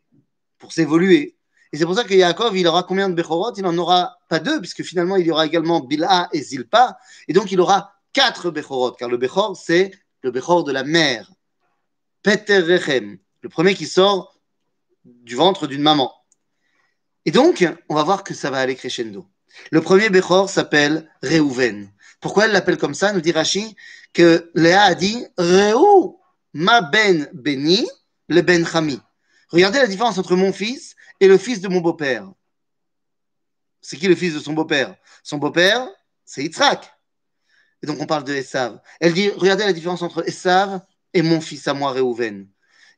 pour 0.59 0.71
s'évoluer. 0.71 1.35
Et 1.73 1.77
c'est 1.77 1.85
pour 1.85 1.95
ça 1.95 2.05
que 2.05 2.13
Yaakov, 2.13 2.55
il 2.55 2.65
aura 2.65 2.83
combien 2.83 3.09
de 3.09 3.13
Bechorot? 3.13 3.53
Il 3.57 3.63
n'en 3.63 3.77
aura 3.77 4.15
pas 4.29 4.39
deux, 4.39 4.61
puisque 4.61 4.83
finalement, 4.83 5.17
il 5.17 5.27
y 5.27 5.31
aura 5.31 5.45
également 5.45 5.81
Bilha 5.81 6.29
et 6.31 6.41
Zilpa. 6.41 6.97
Et 7.27 7.33
donc, 7.33 7.51
il 7.51 7.59
aura 7.59 7.95
quatre 8.13 8.49
Bechorot, 8.49 8.91
car 8.93 9.09
le 9.09 9.17
Bechor, 9.17 9.57
c'est 9.57 9.91
le 10.21 10.31
Bechor 10.31 10.63
de 10.63 10.71
la 10.71 10.83
mère. 10.83 11.31
Peter 12.21 12.59
Rechem, 12.59 13.17
le 13.41 13.49
premier 13.49 13.73
qui 13.73 13.87
sort 13.87 14.32
du 15.05 15.35
ventre 15.35 15.67
d'une 15.67 15.81
maman. 15.81 16.13
Et 17.25 17.31
donc, 17.31 17.65
on 17.89 17.95
va 17.95 18.03
voir 18.03 18.23
que 18.23 18.33
ça 18.33 18.49
va 18.49 18.59
aller 18.59 18.75
crescendo. 18.75 19.25
Le 19.71 19.81
premier 19.81 20.09
Bechor 20.09 20.49
s'appelle 20.49 21.09
Reuven. 21.21 21.91
Pourquoi 22.19 22.45
elle 22.45 22.51
l'appelle 22.51 22.77
comme 22.77 22.93
ça 22.93 23.13
Nous 23.13 23.21
dit 23.21 23.31
Rashi? 23.31 23.75
Que 24.13 24.51
Léa 24.55 24.83
a 24.83 24.95
dit 24.95 25.25
Reu 25.37 26.15
ma 26.53 26.81
ben 26.81 27.29
beni 27.33 27.87
le 28.29 28.41
ben 28.41 28.65
chami. 28.65 28.99
Regardez 29.49 29.79
la 29.79 29.87
différence 29.87 30.17
entre 30.17 30.35
mon 30.35 30.53
fils 30.53 30.95
et 31.19 31.27
le 31.27 31.37
fils 31.37 31.61
de 31.61 31.67
mon 31.67 31.81
beau-père. 31.81 32.31
C'est 33.81 33.97
qui 33.97 34.07
le 34.07 34.15
fils 34.15 34.33
de 34.33 34.39
son 34.39 34.53
beau-père? 34.53 34.95
Son 35.23 35.37
beau-père, 35.37 35.87
c'est 36.25 36.43
Yitzhak. 36.43 36.91
Et 37.81 37.87
donc 37.87 37.99
on 37.99 38.05
parle 38.05 38.23
de 38.23 38.33
Esav. 38.33 38.79
Elle 38.99 39.13
dit, 39.13 39.29
regardez 39.29 39.65
la 39.65 39.73
différence 39.73 40.01
entre 40.01 40.27
Esav 40.27 40.81
et 41.13 41.21
mon 41.21 41.41
fils 41.41 41.67
à 41.67 41.73
moi, 41.73 41.91
Réhouven. 41.91 42.47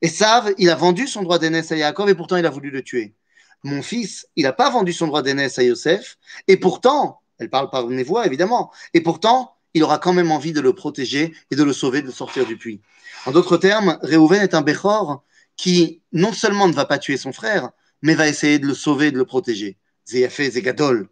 Esav, 0.05 0.53
il 0.59 0.69
a 0.69 0.75
vendu 0.75 1.07
son 1.07 1.23
droit 1.23 1.39
d'aînesse 1.39 1.71
à 1.71 1.77
Yaakov 1.77 2.09
et 2.09 2.13
pourtant 2.13 2.35
il 2.35 2.45
a 2.45 2.51
voulu 2.51 2.69
le 2.69 2.83
tuer. 2.83 3.15
Mon 3.63 3.81
fils, 3.81 4.27
il 4.35 4.43
n'a 4.43 4.53
pas 4.53 4.69
vendu 4.69 4.93
son 4.93 5.07
droit 5.07 5.23
d'aînesse 5.23 5.57
à 5.57 5.63
Yosef 5.63 6.19
et 6.47 6.57
pourtant, 6.57 7.21
elle 7.39 7.49
parle 7.49 7.71
par 7.71 7.87
mes 7.87 8.03
voix 8.03 8.27
évidemment, 8.27 8.71
et 8.93 9.01
pourtant, 9.01 9.55
il 9.73 9.83
aura 9.83 9.97
quand 9.97 10.13
même 10.13 10.31
envie 10.31 10.53
de 10.53 10.61
le 10.61 10.73
protéger 10.73 11.33
et 11.49 11.55
de 11.55 11.63
le 11.63 11.73
sauver, 11.73 12.03
de 12.03 12.11
sortir 12.11 12.45
du 12.45 12.55
puits. 12.55 12.81
En 13.25 13.31
d'autres 13.31 13.57
termes, 13.57 13.97
Réhouven 14.03 14.43
est 14.43 14.53
un 14.53 14.61
Bechor 14.61 15.23
qui 15.57 16.03
non 16.13 16.33
seulement 16.33 16.67
ne 16.67 16.73
va 16.73 16.85
pas 16.85 16.99
tuer 16.99 17.17
son 17.17 17.33
frère, 17.33 17.71
mais 18.03 18.13
va 18.13 18.27
essayer 18.27 18.59
de 18.59 18.67
le 18.67 18.75
sauver, 18.75 19.09
de 19.11 19.17
le 19.17 19.25
protéger. 19.25 19.75
Zéafé, 20.05 20.51
Zégadol. 20.51 21.09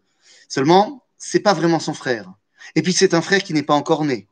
Seulement, 0.48 1.04
c'est 1.18 1.40
pas 1.40 1.52
vraiment 1.52 1.80
son 1.80 1.94
frère. 1.94 2.32
Et 2.76 2.82
puis 2.82 2.92
c'est 2.92 3.12
un 3.12 3.22
frère 3.22 3.42
qui 3.42 3.54
n'est 3.54 3.64
pas 3.64 3.74
encore 3.74 4.04
né. 4.04 4.28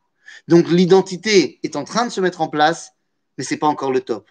Donc 0.46 0.70
l'identité 0.70 1.58
est 1.64 1.74
en 1.74 1.82
train 1.82 2.06
de 2.06 2.12
se 2.12 2.20
mettre 2.20 2.42
en 2.42 2.48
place, 2.48 2.92
mais 3.36 3.42
c'est 3.42 3.56
pas 3.56 3.66
encore 3.66 3.90
le 3.90 4.02
top. 4.02 4.30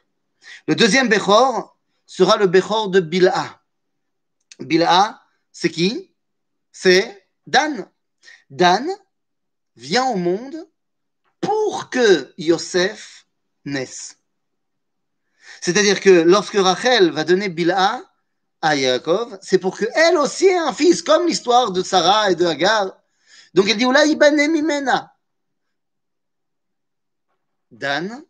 Le 0.68 0.76
deuxième 0.76 1.10
Bechor 1.10 1.78
sera 2.06 2.38
le 2.38 2.48
Bechor 2.48 2.90
de 2.90 3.00
Bilha. 3.00 3.62
Bilha, 4.60 5.22
c'est 5.52 5.70
qui? 5.70 6.14
C'est 6.72 7.28
Dan. 7.48 7.90
Dan 8.50 8.88
vient 9.76 10.06
au 10.06 10.16
monde 10.16 10.68
pour 11.40 11.90
que 11.90 12.34
Yosef 12.38 13.26
naisse. 13.66 14.18
C'est-à-dire 15.62 16.00
que 16.00 16.10
lorsque 16.10 16.56
Rachel 16.56 17.12
va 17.12 17.24
donner 17.24 17.50
Bilha 17.50 18.02
à 18.62 18.76
Yaakov, 18.76 19.40
c'est 19.42 19.58
pour 19.58 19.78
qu'elle 19.78 20.18
aussi 20.18 20.46
ait 20.46 20.58
un 20.58 20.74
fils, 20.74 21.02
comme 21.02 21.28
l'histoire 21.28 21.72
de 21.72 21.84
Sarah 21.84 22.32
et 22.32 22.36
de 22.36 22.46
Hagar. 22.46 22.96
Donc 23.54 23.68
elle 23.70 23.78
dit 23.78 23.86
Mimena. 23.86 25.16
Dan 27.70 28.24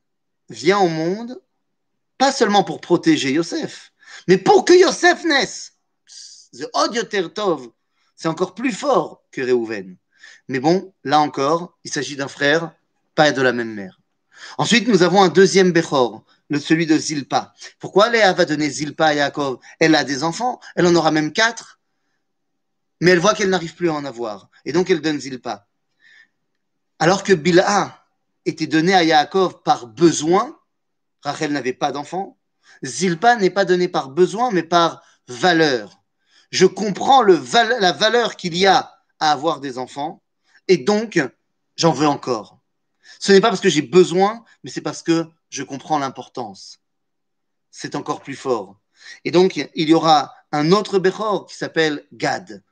vient 0.49 0.79
au 0.79 0.87
monde 0.87 1.41
pas 2.21 2.31
seulement 2.31 2.63
pour 2.63 2.81
protéger 2.81 3.31
Yosef, 3.31 3.93
Mais 4.27 4.37
pour 4.37 4.63
que 4.63 4.73
Yosef 4.73 5.23
naisse, 5.23 5.73
The 6.53 6.67
c'est 8.15 8.27
encore 8.27 8.53
plus 8.53 8.73
fort 8.73 9.23
que 9.31 9.41
Réhouven. 9.41 9.97
Mais 10.47 10.59
bon, 10.59 10.93
là 11.03 11.19
encore, 11.19 11.79
il 11.83 11.91
s'agit 11.91 12.15
d'un 12.15 12.27
frère, 12.27 12.75
pas 13.15 13.31
de 13.31 13.41
la 13.41 13.53
même 13.53 13.73
mère. 13.73 13.99
Ensuite, 14.59 14.87
nous 14.87 15.01
avons 15.01 15.23
un 15.23 15.29
deuxième 15.29 15.71
Bechor, 15.71 16.23
celui 16.59 16.85
de 16.85 16.95
Zilpa. 16.95 17.55
Pourquoi 17.79 18.09
Léa 18.09 18.33
va 18.33 18.45
donner 18.45 18.69
Zilpa 18.69 19.07
à 19.07 19.13
Yaakov? 19.15 19.57
Elle 19.79 19.95
a 19.95 20.03
des 20.03 20.23
enfants, 20.23 20.59
elle 20.75 20.85
en 20.85 20.93
aura 20.93 21.09
même 21.09 21.33
quatre, 21.33 21.79
mais 22.99 23.09
elle 23.09 23.19
voit 23.19 23.33
qu'elle 23.33 23.49
n'arrive 23.49 23.73
plus 23.73 23.89
à 23.89 23.93
en 23.93 24.05
avoir. 24.05 24.51
Et 24.65 24.73
donc 24.73 24.91
elle 24.91 25.01
donne 25.01 25.19
Zilpa. 25.19 25.67
Alors 26.99 27.23
que 27.23 27.33
Bilha 27.33 28.05
était 28.45 28.67
donné 28.67 28.93
à 28.93 29.03
Yaakov 29.03 29.63
par 29.63 29.87
besoin, 29.87 30.60
Rachel 31.21 31.51
n'avait 31.51 31.73
pas 31.73 31.91
d'enfants, 31.91 32.37
Zilpa 32.83 33.35
n'est 33.35 33.49
pas 33.49 33.65
donné 33.65 33.87
par 33.87 34.09
besoin, 34.09 34.51
mais 34.51 34.63
par 34.63 35.03
valeur. 35.27 36.01
Je 36.51 36.65
comprends 36.65 37.21
la 37.23 37.91
valeur 37.91 38.35
qu'il 38.35 38.57
y 38.57 38.65
a 38.67 38.93
à 39.19 39.31
avoir 39.31 39.59
des 39.59 39.77
enfants, 39.77 40.21
et 40.67 40.77
donc 40.77 41.19
j'en 41.75 41.91
veux 41.91 42.07
encore. 42.07 42.59
Ce 43.19 43.31
n'est 43.31 43.41
pas 43.41 43.49
parce 43.49 43.61
que 43.61 43.69
j'ai 43.69 43.81
besoin, 43.81 44.43
mais 44.63 44.71
c'est 44.71 44.81
parce 44.81 45.03
que 45.03 45.27
je 45.49 45.63
comprends 45.63 45.99
l'importance. 45.99 46.79
C'est 47.69 47.95
encore 47.95 48.21
plus 48.21 48.35
fort. 48.35 48.79
Et 49.25 49.31
donc, 49.31 49.57
il 49.57 49.89
y 49.89 49.93
aura 49.93 50.33
un 50.51 50.71
autre 50.71 50.99
Bechor 50.99 51.45
qui 51.45 51.55
s'appelle 51.55 52.05
Gad. 52.13 52.63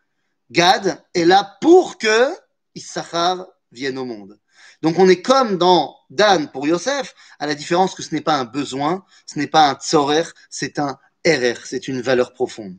Gad 0.52 1.04
est 1.14 1.26
là 1.26 1.58
pour 1.62 1.98
que 1.98 2.34
Issachar 2.76 3.46
vienne 3.72 3.98
au 3.98 4.06
monde. 4.06 4.40
Donc, 4.82 4.98
on 4.98 5.10
est 5.10 5.22
comme 5.22 5.58
dans 5.58 5.98
Dan 6.10 6.50
pour 6.52 6.66
Yosef, 6.68 7.14
à 7.40 7.48
la 7.48 7.56
différence 7.56 7.96
que 7.96 8.04
ce 8.04 8.14
n'est 8.16 8.22
pas 8.22 8.36
un 8.36 8.46
besoin, 8.46 9.06
ce 9.26 9.38
n'est 9.38 9.48
pas 9.48 9.70
un 9.70 9.76
tzorer, 9.76 10.24
c'est 10.50 10.80
un 10.80 10.98
RR, 11.26 11.66
c'est 11.66 11.88
une 11.88 12.02
valeur 12.02 12.34
profonde. 12.34 12.78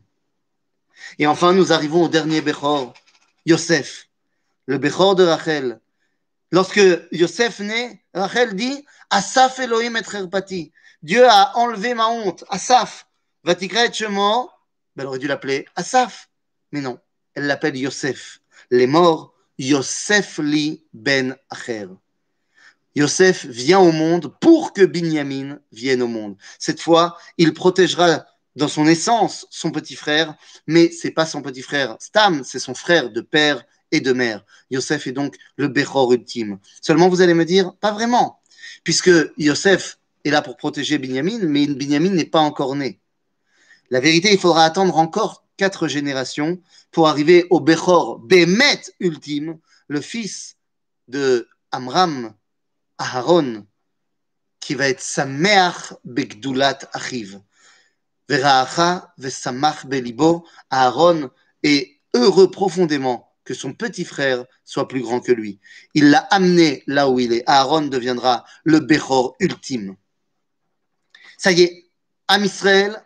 Et 1.18 1.26
enfin, 1.26 1.52
nous 1.52 1.72
arrivons 1.72 2.04
au 2.04 2.08
dernier 2.08 2.40
Bechor, 2.40 2.94
Yosef, 3.46 4.08
le 4.66 4.78
Bechor 4.78 5.14
de 5.14 5.24
Rachel. 5.24 5.80
Lorsque 6.52 6.80
Yosef 7.12 7.60
naît, 7.60 8.02
Rachel 8.14 8.54
dit 8.54 8.84
Asaf 9.10 9.58
Elohim 9.58 9.96
et. 9.96 10.72
Dieu 11.02 11.26
a 11.26 11.56
enlevé 11.56 11.94
ma 11.94 12.08
honte. 12.08 12.44
Asaf. 12.48 13.06
Vatikra 13.44 13.90
Shemo. 13.90 14.50
Ben, 14.94 15.02
elle 15.02 15.06
aurait 15.06 15.18
dû 15.18 15.26
l'appeler 15.26 15.66
Asaf. 15.76 16.28
Mais 16.72 16.80
non, 16.80 16.98
elle 17.34 17.46
l'appelle 17.46 17.76
Yosef. 17.76 18.40
Les 18.70 18.86
morts, 18.86 19.34
Yosef 19.60 20.38
li 20.38 20.82
ben 20.94 21.36
Acher. 21.50 21.86
Yosef 22.94 23.44
vient 23.44 23.78
au 23.78 23.92
monde 23.92 24.34
pour 24.40 24.72
que 24.72 24.86
Binyamin 24.86 25.58
vienne 25.70 26.00
au 26.00 26.08
monde. 26.08 26.36
Cette 26.58 26.80
fois, 26.80 27.18
il 27.36 27.52
protégera 27.52 28.24
dans 28.56 28.68
son 28.68 28.86
essence 28.86 29.46
son 29.50 29.70
petit 29.70 29.96
frère, 29.96 30.34
mais 30.66 30.90
c'est 30.90 31.10
pas 31.10 31.26
son 31.26 31.42
petit 31.42 31.60
frère 31.60 31.96
Stam, 32.00 32.42
c'est 32.42 32.58
son 32.58 32.74
frère 32.74 33.10
de 33.10 33.20
père 33.20 33.62
et 33.92 34.00
de 34.00 34.14
mère. 34.14 34.46
Yosef 34.70 35.06
est 35.06 35.12
donc 35.12 35.36
le 35.56 35.68
Bechor 35.68 36.10
ultime. 36.14 36.58
Seulement, 36.80 37.10
vous 37.10 37.20
allez 37.20 37.34
me 37.34 37.44
dire, 37.44 37.74
pas 37.76 37.92
vraiment 37.92 38.40
puisque 38.82 39.10
Yosef 39.36 39.98
est 40.24 40.30
là 40.30 40.40
pour 40.40 40.56
protéger 40.56 40.96
Binyamin, 40.96 41.40
mais 41.42 41.66
Binyamin 41.66 42.10
n'est 42.10 42.24
pas 42.24 42.40
encore 42.40 42.76
né. 42.76 42.98
La 43.90 44.00
vérité, 44.00 44.32
il 44.32 44.38
faudra 44.38 44.64
attendre 44.64 44.96
encore 44.96 45.44
quatre 45.60 45.88
générations 45.88 46.58
pour 46.90 47.06
arriver 47.06 47.46
au 47.50 47.60
Bechor, 47.60 48.18
Bemet 48.20 48.80
ultime, 48.98 49.58
le 49.88 50.00
fils 50.00 50.56
de 51.06 51.50
Amram, 51.70 52.32
Aharon, 52.96 53.66
qui 54.58 54.74
va 54.74 54.88
être 54.88 55.02
Sameach 55.02 55.92
Begdulat 56.04 56.78
Achiv. 56.94 57.42
Veraacha 58.26 59.12
Vesamach 59.18 59.84
Belibo, 59.84 60.46
Aaron 60.70 61.28
est 61.62 62.00
heureux 62.14 62.50
profondément 62.50 63.30
que 63.44 63.52
son 63.52 63.74
petit 63.74 64.06
frère 64.06 64.46
soit 64.64 64.88
plus 64.88 65.02
grand 65.02 65.20
que 65.20 65.32
lui. 65.32 65.60
Il 65.92 66.08
l'a 66.08 66.20
amené 66.30 66.84
là 66.86 67.10
où 67.10 67.20
il 67.20 67.34
est. 67.34 67.42
Aaron 67.46 67.82
deviendra 67.82 68.46
le 68.64 68.80
Bechor 68.80 69.36
ultime. 69.40 69.96
Ça 71.36 71.52
y 71.52 71.62
est, 71.64 71.90
Am 72.28 72.42
Israël 72.42 73.04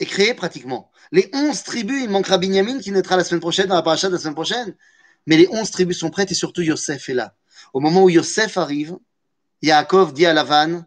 est 0.00 0.06
créé 0.06 0.34
pratiquement. 0.34 0.90
Les 1.14 1.30
onze 1.32 1.62
tribus, 1.62 2.02
il 2.02 2.10
manquera 2.10 2.38
Binyamin 2.38 2.80
qui 2.80 2.90
naîtra 2.90 3.16
la 3.16 3.22
semaine 3.22 3.40
prochaine, 3.40 3.68
dans 3.68 3.76
la 3.76 3.82
paracha 3.82 4.08
de 4.08 4.14
la 4.14 4.18
semaine 4.18 4.34
prochaine. 4.34 4.74
Mais 5.28 5.36
les 5.36 5.46
onze 5.48 5.70
tribus 5.70 5.96
sont 5.96 6.10
prêtes 6.10 6.32
et 6.32 6.34
surtout 6.34 6.60
Yosef 6.60 7.08
est 7.08 7.14
là. 7.14 7.36
Au 7.72 7.78
moment 7.78 8.02
où 8.02 8.10
Yosef 8.10 8.58
arrive, 8.58 8.98
Yaakov 9.62 10.12
dit 10.12 10.26
à 10.26 10.32
Lavan, 10.32 10.82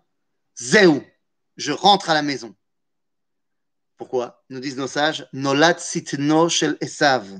Zéou, 0.57 1.01
je 1.55 1.71
rentre 1.71 2.09
à 2.09 2.13
la 2.13 2.23
maison. 2.23 2.53
Pourquoi 3.95 4.43
Nous 4.49 4.59
disent 4.59 4.75
nos 4.75 4.87
sages, 4.87 5.25
Nolat 5.31 5.77
sitno 5.77 6.49
shel 6.49 6.75
Esav. 6.81 7.39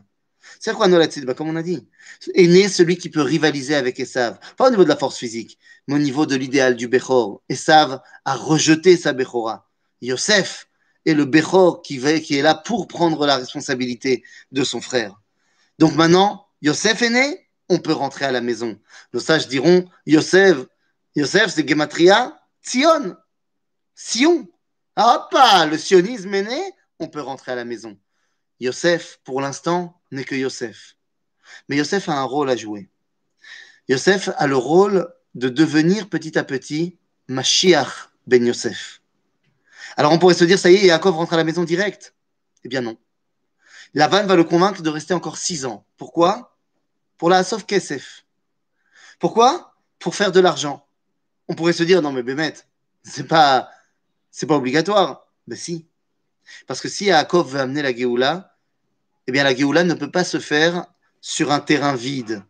C'est 0.58 0.74
quoi 0.74 0.88
Nolatid 0.88 1.26
bah, 1.26 1.34
Comme 1.34 1.50
on 1.50 1.58
a 1.58 1.64
dit, 1.64 1.90
est 2.36 2.48
né 2.48 2.70
celui 2.70 2.98
qui 2.98 3.10
peut 3.10 3.22
rivaliser 3.22 3.76
avec 3.76 4.00
Esav. 4.00 4.40
Pas 4.56 4.68
au 4.68 4.70
niveau 4.70 4.86
de 4.86 4.90
la 4.90 4.96
force 4.96 5.18
physique, 5.18 5.60
mais 5.90 5.96
au 5.96 6.00
niveau 6.00 6.26
de 6.26 6.38
l'idéal 6.38 6.78
du 6.78 6.88
Bechor. 6.88 7.44
Esav 7.50 8.00
a 8.24 8.34
rejeté 8.34 8.96
sa 8.96 9.12
Bechora. 9.12 9.68
Yosef 10.02 10.67
est 11.08 11.14
le 11.14 11.26
Bechor 11.26 11.82
qui, 11.82 12.00
qui 12.22 12.38
est 12.38 12.42
là 12.42 12.56
pour 12.56 12.88
prendre 12.88 13.26
la 13.26 13.38
responsabilité 13.38 14.24
de 14.52 14.64
son 14.64 14.82
frère. 14.82 15.20
Donc 15.80 15.96
maintenant, 15.96 16.48
Yosef 16.62 17.02
est 17.02 17.10
né, 17.10 17.48
on 17.70 17.80
peut 17.80 17.94
rentrer 17.94 18.26
à 18.26 18.32
la 18.32 18.42
maison. 18.42 18.80
Nos 19.14 19.20
sages 19.20 19.48
diront 19.48 19.90
Yosef, 20.06 20.58
Yosef 21.16 21.54
c'est 21.54 21.68
Gematria, 21.68 22.40
Sion, 22.62 23.16
Sion. 23.96 24.48
Ah, 24.96 25.28
pas 25.32 25.66
le 25.66 25.78
sionisme 25.78 26.34
est 26.34 26.44
né, 26.44 26.72
on 27.00 27.08
peut 27.08 27.22
rentrer 27.22 27.52
à 27.52 27.56
la 27.56 27.66
maison. 27.66 27.98
Yosef, 28.60 29.20
pour 29.24 29.42
l'instant, 29.42 30.02
n'est 30.12 30.24
que 30.24 30.36
Yosef. 30.36 30.96
Mais 31.70 31.78
Yosef 31.78 32.10
a 32.10 32.14
un 32.14 32.24
rôle 32.24 32.50
à 32.50 32.56
jouer. 32.56 32.90
Yosef 33.88 34.30
a 34.36 34.48
le 34.48 34.58
rôle 34.58 35.08
de 35.36 35.50
devenir 35.50 36.10
petit 36.10 36.38
à 36.38 36.44
petit 36.44 36.98
Mashiach 37.28 38.10
ben 38.26 38.46
Yosef. 38.46 38.97
Alors 39.98 40.12
on 40.14 40.20
pourrait 40.20 40.36
se 40.36 40.46
dire, 40.46 40.60
ça 40.60 40.70
y 40.72 40.76
est, 40.76 40.86
Yaakov 40.86 41.16
rentre 41.16 41.34
à 41.34 41.38
la 41.38 41.44
maison 41.44 41.64
direct. 41.64 42.14
Eh 42.64 42.70
bien 42.70 42.82
non. 42.82 42.98
Lavan 43.94 44.26
va 44.26 44.36
le 44.36 44.44
convaincre 44.44 44.82
de 44.82 44.90
rester 44.90 45.14
encore 45.14 45.38
six 45.38 45.66
ans. 45.66 45.86
Pourquoi? 45.98 46.56
Pour 47.18 47.30
la 47.30 47.38
Asov 47.38 47.66
Kesef. 47.66 48.26
Pourquoi? 49.20 49.74
Pour 49.98 50.16
faire 50.16 50.32
de 50.32 50.40
l'argent. 50.40 50.86
On 51.48 51.56
pourrait 51.56 51.74
se 51.74 51.84
dire, 51.84 52.02
non 52.02 52.12
mais 52.12 52.22
Bémet, 52.22 52.54
c'est 53.04 53.28
pas, 53.28 53.72
c'est 54.30 54.46
pas 54.46 54.56
obligatoire. 54.56 55.28
Ben 55.48 55.58
si. 55.58 55.88
Parce 56.68 56.80
que 56.80 56.90
si 56.90 57.06
Yaakov 57.06 57.54
veut 57.54 57.60
amener 57.60 57.82
la 57.82 57.96
Géoula, 57.96 58.56
eh 59.26 59.32
bien 59.32 59.44
la 59.44 59.56
Géoula 59.56 59.84
ne 59.84 59.96
peut 59.96 60.12
pas 60.12 60.24
se 60.24 60.40
faire 60.40 60.86
sur 61.22 61.52
un 61.52 61.60
terrain 61.60 61.96
vide. 61.96 62.44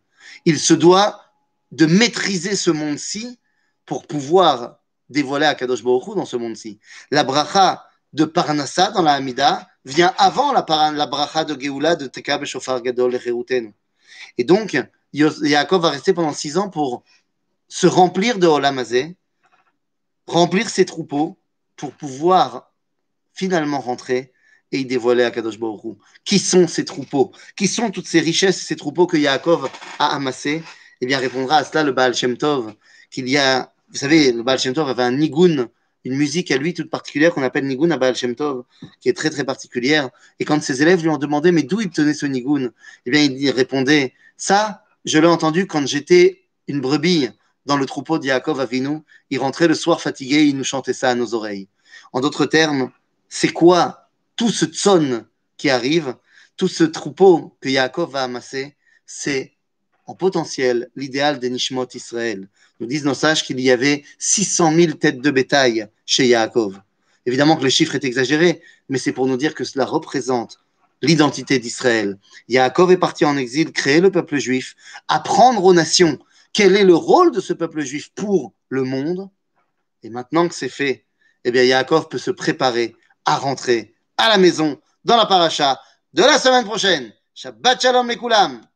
Il 0.44 0.60
se 0.60 0.74
doit 0.74 1.24
de 1.72 1.86
maîtriser 1.86 2.56
ce 2.56 2.70
monde-ci 2.70 3.38
pour 3.86 4.06
pouvoir 4.06 4.77
dévoiler 5.08 5.46
à 5.46 5.54
Kadosh 5.54 5.82
Baruch 5.82 6.14
dans 6.14 6.24
ce 6.24 6.36
monde-ci. 6.36 6.78
La 7.10 7.24
bracha 7.24 7.84
de 8.12 8.24
Parnassa 8.24 8.90
dans 8.90 9.02
la 9.02 9.14
Hamida 9.14 9.68
vient 9.84 10.12
avant 10.18 10.52
la, 10.52 10.62
bracha 11.06 11.44
de 11.44 11.58
Géoula 11.60 11.96
de 11.96 12.06
Tekab 12.06 12.44
Shofar 12.44 12.82
Gadol 12.82 13.14
et 13.14 13.72
Et 14.38 14.44
donc, 14.44 14.76
Yaakov 15.12 15.82
va 15.82 15.90
rester 15.90 16.12
pendant 16.12 16.32
six 16.32 16.56
ans 16.56 16.68
pour 16.68 17.04
se 17.68 17.86
remplir 17.86 18.38
de 18.38 18.46
Olamazé, 18.46 19.16
remplir 20.26 20.68
ses 20.68 20.84
troupeaux 20.84 21.38
pour 21.76 21.92
pouvoir 21.92 22.72
finalement 23.32 23.80
rentrer 23.80 24.32
et 24.72 24.80
il 24.80 24.86
dévoilait 24.86 25.24
à 25.24 25.30
Kadosh 25.30 25.58
Baruch 25.58 25.96
Qui 26.24 26.38
sont 26.38 26.66
ces 26.68 26.84
troupeaux? 26.84 27.32
Qui 27.56 27.68
sont 27.68 27.90
toutes 27.90 28.06
ces 28.06 28.20
richesses, 28.20 28.60
ces 28.60 28.76
troupeaux 28.76 29.06
que 29.06 29.16
Yaakov 29.16 29.70
a 29.98 30.14
amassés? 30.14 30.62
Eh 31.00 31.06
bien, 31.06 31.18
répondra 31.18 31.58
à 31.58 31.64
cela 31.64 31.84
le 31.84 31.92
Baal 31.92 32.14
Shem 32.14 32.36
Tov, 32.36 32.74
qu'il 33.10 33.28
y 33.28 33.38
a, 33.38 33.72
vous 33.90 33.96
savez, 33.96 34.32
le 34.32 34.42
Baal 34.42 34.58
avait 34.76 35.02
un 35.02 35.12
nigun, 35.12 35.68
une 36.04 36.16
musique 36.16 36.50
à 36.50 36.56
lui 36.56 36.74
toute 36.74 36.90
particulière 36.90 37.32
qu'on 37.34 37.42
appelle 37.42 37.66
nigun 37.66 37.90
à 37.90 37.96
Baal 37.96 38.14
Shem 38.14 38.34
qui 39.00 39.08
est 39.08 39.16
très 39.16 39.30
très 39.30 39.44
particulière. 39.44 40.10
Et 40.38 40.44
quand 40.44 40.62
ses 40.62 40.82
élèves 40.82 41.02
lui 41.02 41.08
ont 41.08 41.18
demandé, 41.18 41.52
mais 41.52 41.62
d'où 41.62 41.80
il 41.80 41.90
tenait 41.90 42.14
ce 42.14 42.26
nigun 42.26 42.70
Eh 43.06 43.10
bien, 43.10 43.22
il 43.22 43.50
répondait, 43.50 44.14
ça, 44.36 44.84
je 45.04 45.18
l'ai 45.18 45.26
entendu 45.26 45.66
quand 45.66 45.86
j'étais 45.86 46.44
une 46.66 46.80
brebis 46.80 47.30
dans 47.66 47.76
le 47.76 47.86
troupeau 47.86 48.18
de 48.18 48.26
Yaakov 48.26 48.60
Avinu. 48.60 49.00
Il 49.30 49.38
rentrait 49.38 49.68
le 49.68 49.74
soir 49.74 50.00
fatigué, 50.00 50.44
il 50.44 50.56
nous 50.56 50.64
chantait 50.64 50.92
ça 50.92 51.10
à 51.10 51.14
nos 51.14 51.34
oreilles. 51.34 51.68
En 52.12 52.20
d'autres 52.20 52.46
termes, 52.46 52.90
c'est 53.28 53.52
quoi 53.52 54.08
tout 54.36 54.50
ce 54.50 54.66
tson 54.66 55.24
qui 55.56 55.70
arrive, 55.70 56.14
tout 56.56 56.68
ce 56.68 56.84
troupeau 56.84 57.56
que 57.60 57.68
Yaakov 57.68 58.12
va 58.12 58.22
amasser, 58.22 58.76
c'est 59.04 59.57
en 60.08 60.14
potentiel 60.14 60.90
l'idéal 60.96 61.38
des 61.38 61.50
Nishmot 61.50 61.86
Israël. 61.94 62.48
Nous 62.80 62.86
disent 62.86 63.04
nos 63.04 63.14
sages 63.14 63.44
qu'il 63.44 63.60
y 63.60 63.70
avait 63.70 64.04
600 64.18 64.74
000 64.74 64.92
têtes 64.94 65.20
de 65.20 65.30
bétail 65.30 65.86
chez 66.06 66.26
Yaakov. 66.26 66.80
Évidemment 67.26 67.56
que 67.56 67.62
le 67.62 67.68
chiffre 67.68 67.94
est 67.94 68.04
exagéré, 68.04 68.62
mais 68.88 68.96
c'est 68.96 69.12
pour 69.12 69.26
nous 69.26 69.36
dire 69.36 69.54
que 69.54 69.64
cela 69.64 69.84
représente 69.84 70.60
l'identité 71.02 71.58
d'Israël. 71.58 72.18
Yaakov 72.48 72.90
est 72.90 72.96
parti 72.96 73.26
en 73.26 73.36
exil, 73.36 73.70
créer 73.70 74.00
le 74.00 74.10
peuple 74.10 74.38
juif, 74.38 74.76
apprendre 75.08 75.62
aux 75.62 75.74
nations 75.74 76.18
quel 76.54 76.74
est 76.74 76.84
le 76.84 76.94
rôle 76.94 77.30
de 77.30 77.40
ce 77.40 77.52
peuple 77.52 77.82
juif 77.82 78.10
pour 78.14 78.54
le 78.70 78.84
monde. 78.84 79.28
Et 80.02 80.08
maintenant 80.08 80.48
que 80.48 80.54
c'est 80.54 80.70
fait, 80.70 81.04
eh 81.44 81.50
bien 81.50 81.64
Yaakov 81.64 82.08
peut 82.08 82.16
se 82.16 82.30
préparer 82.30 82.96
à 83.26 83.36
rentrer 83.36 83.94
à 84.16 84.30
la 84.30 84.38
maison 84.38 84.80
dans 85.04 85.18
la 85.18 85.26
paracha 85.26 85.78
de 86.14 86.22
la 86.22 86.38
semaine 86.38 86.64
prochaine. 86.64 87.12
Shabbat 87.34 87.82
shalom 87.82 88.08
les. 88.08 88.67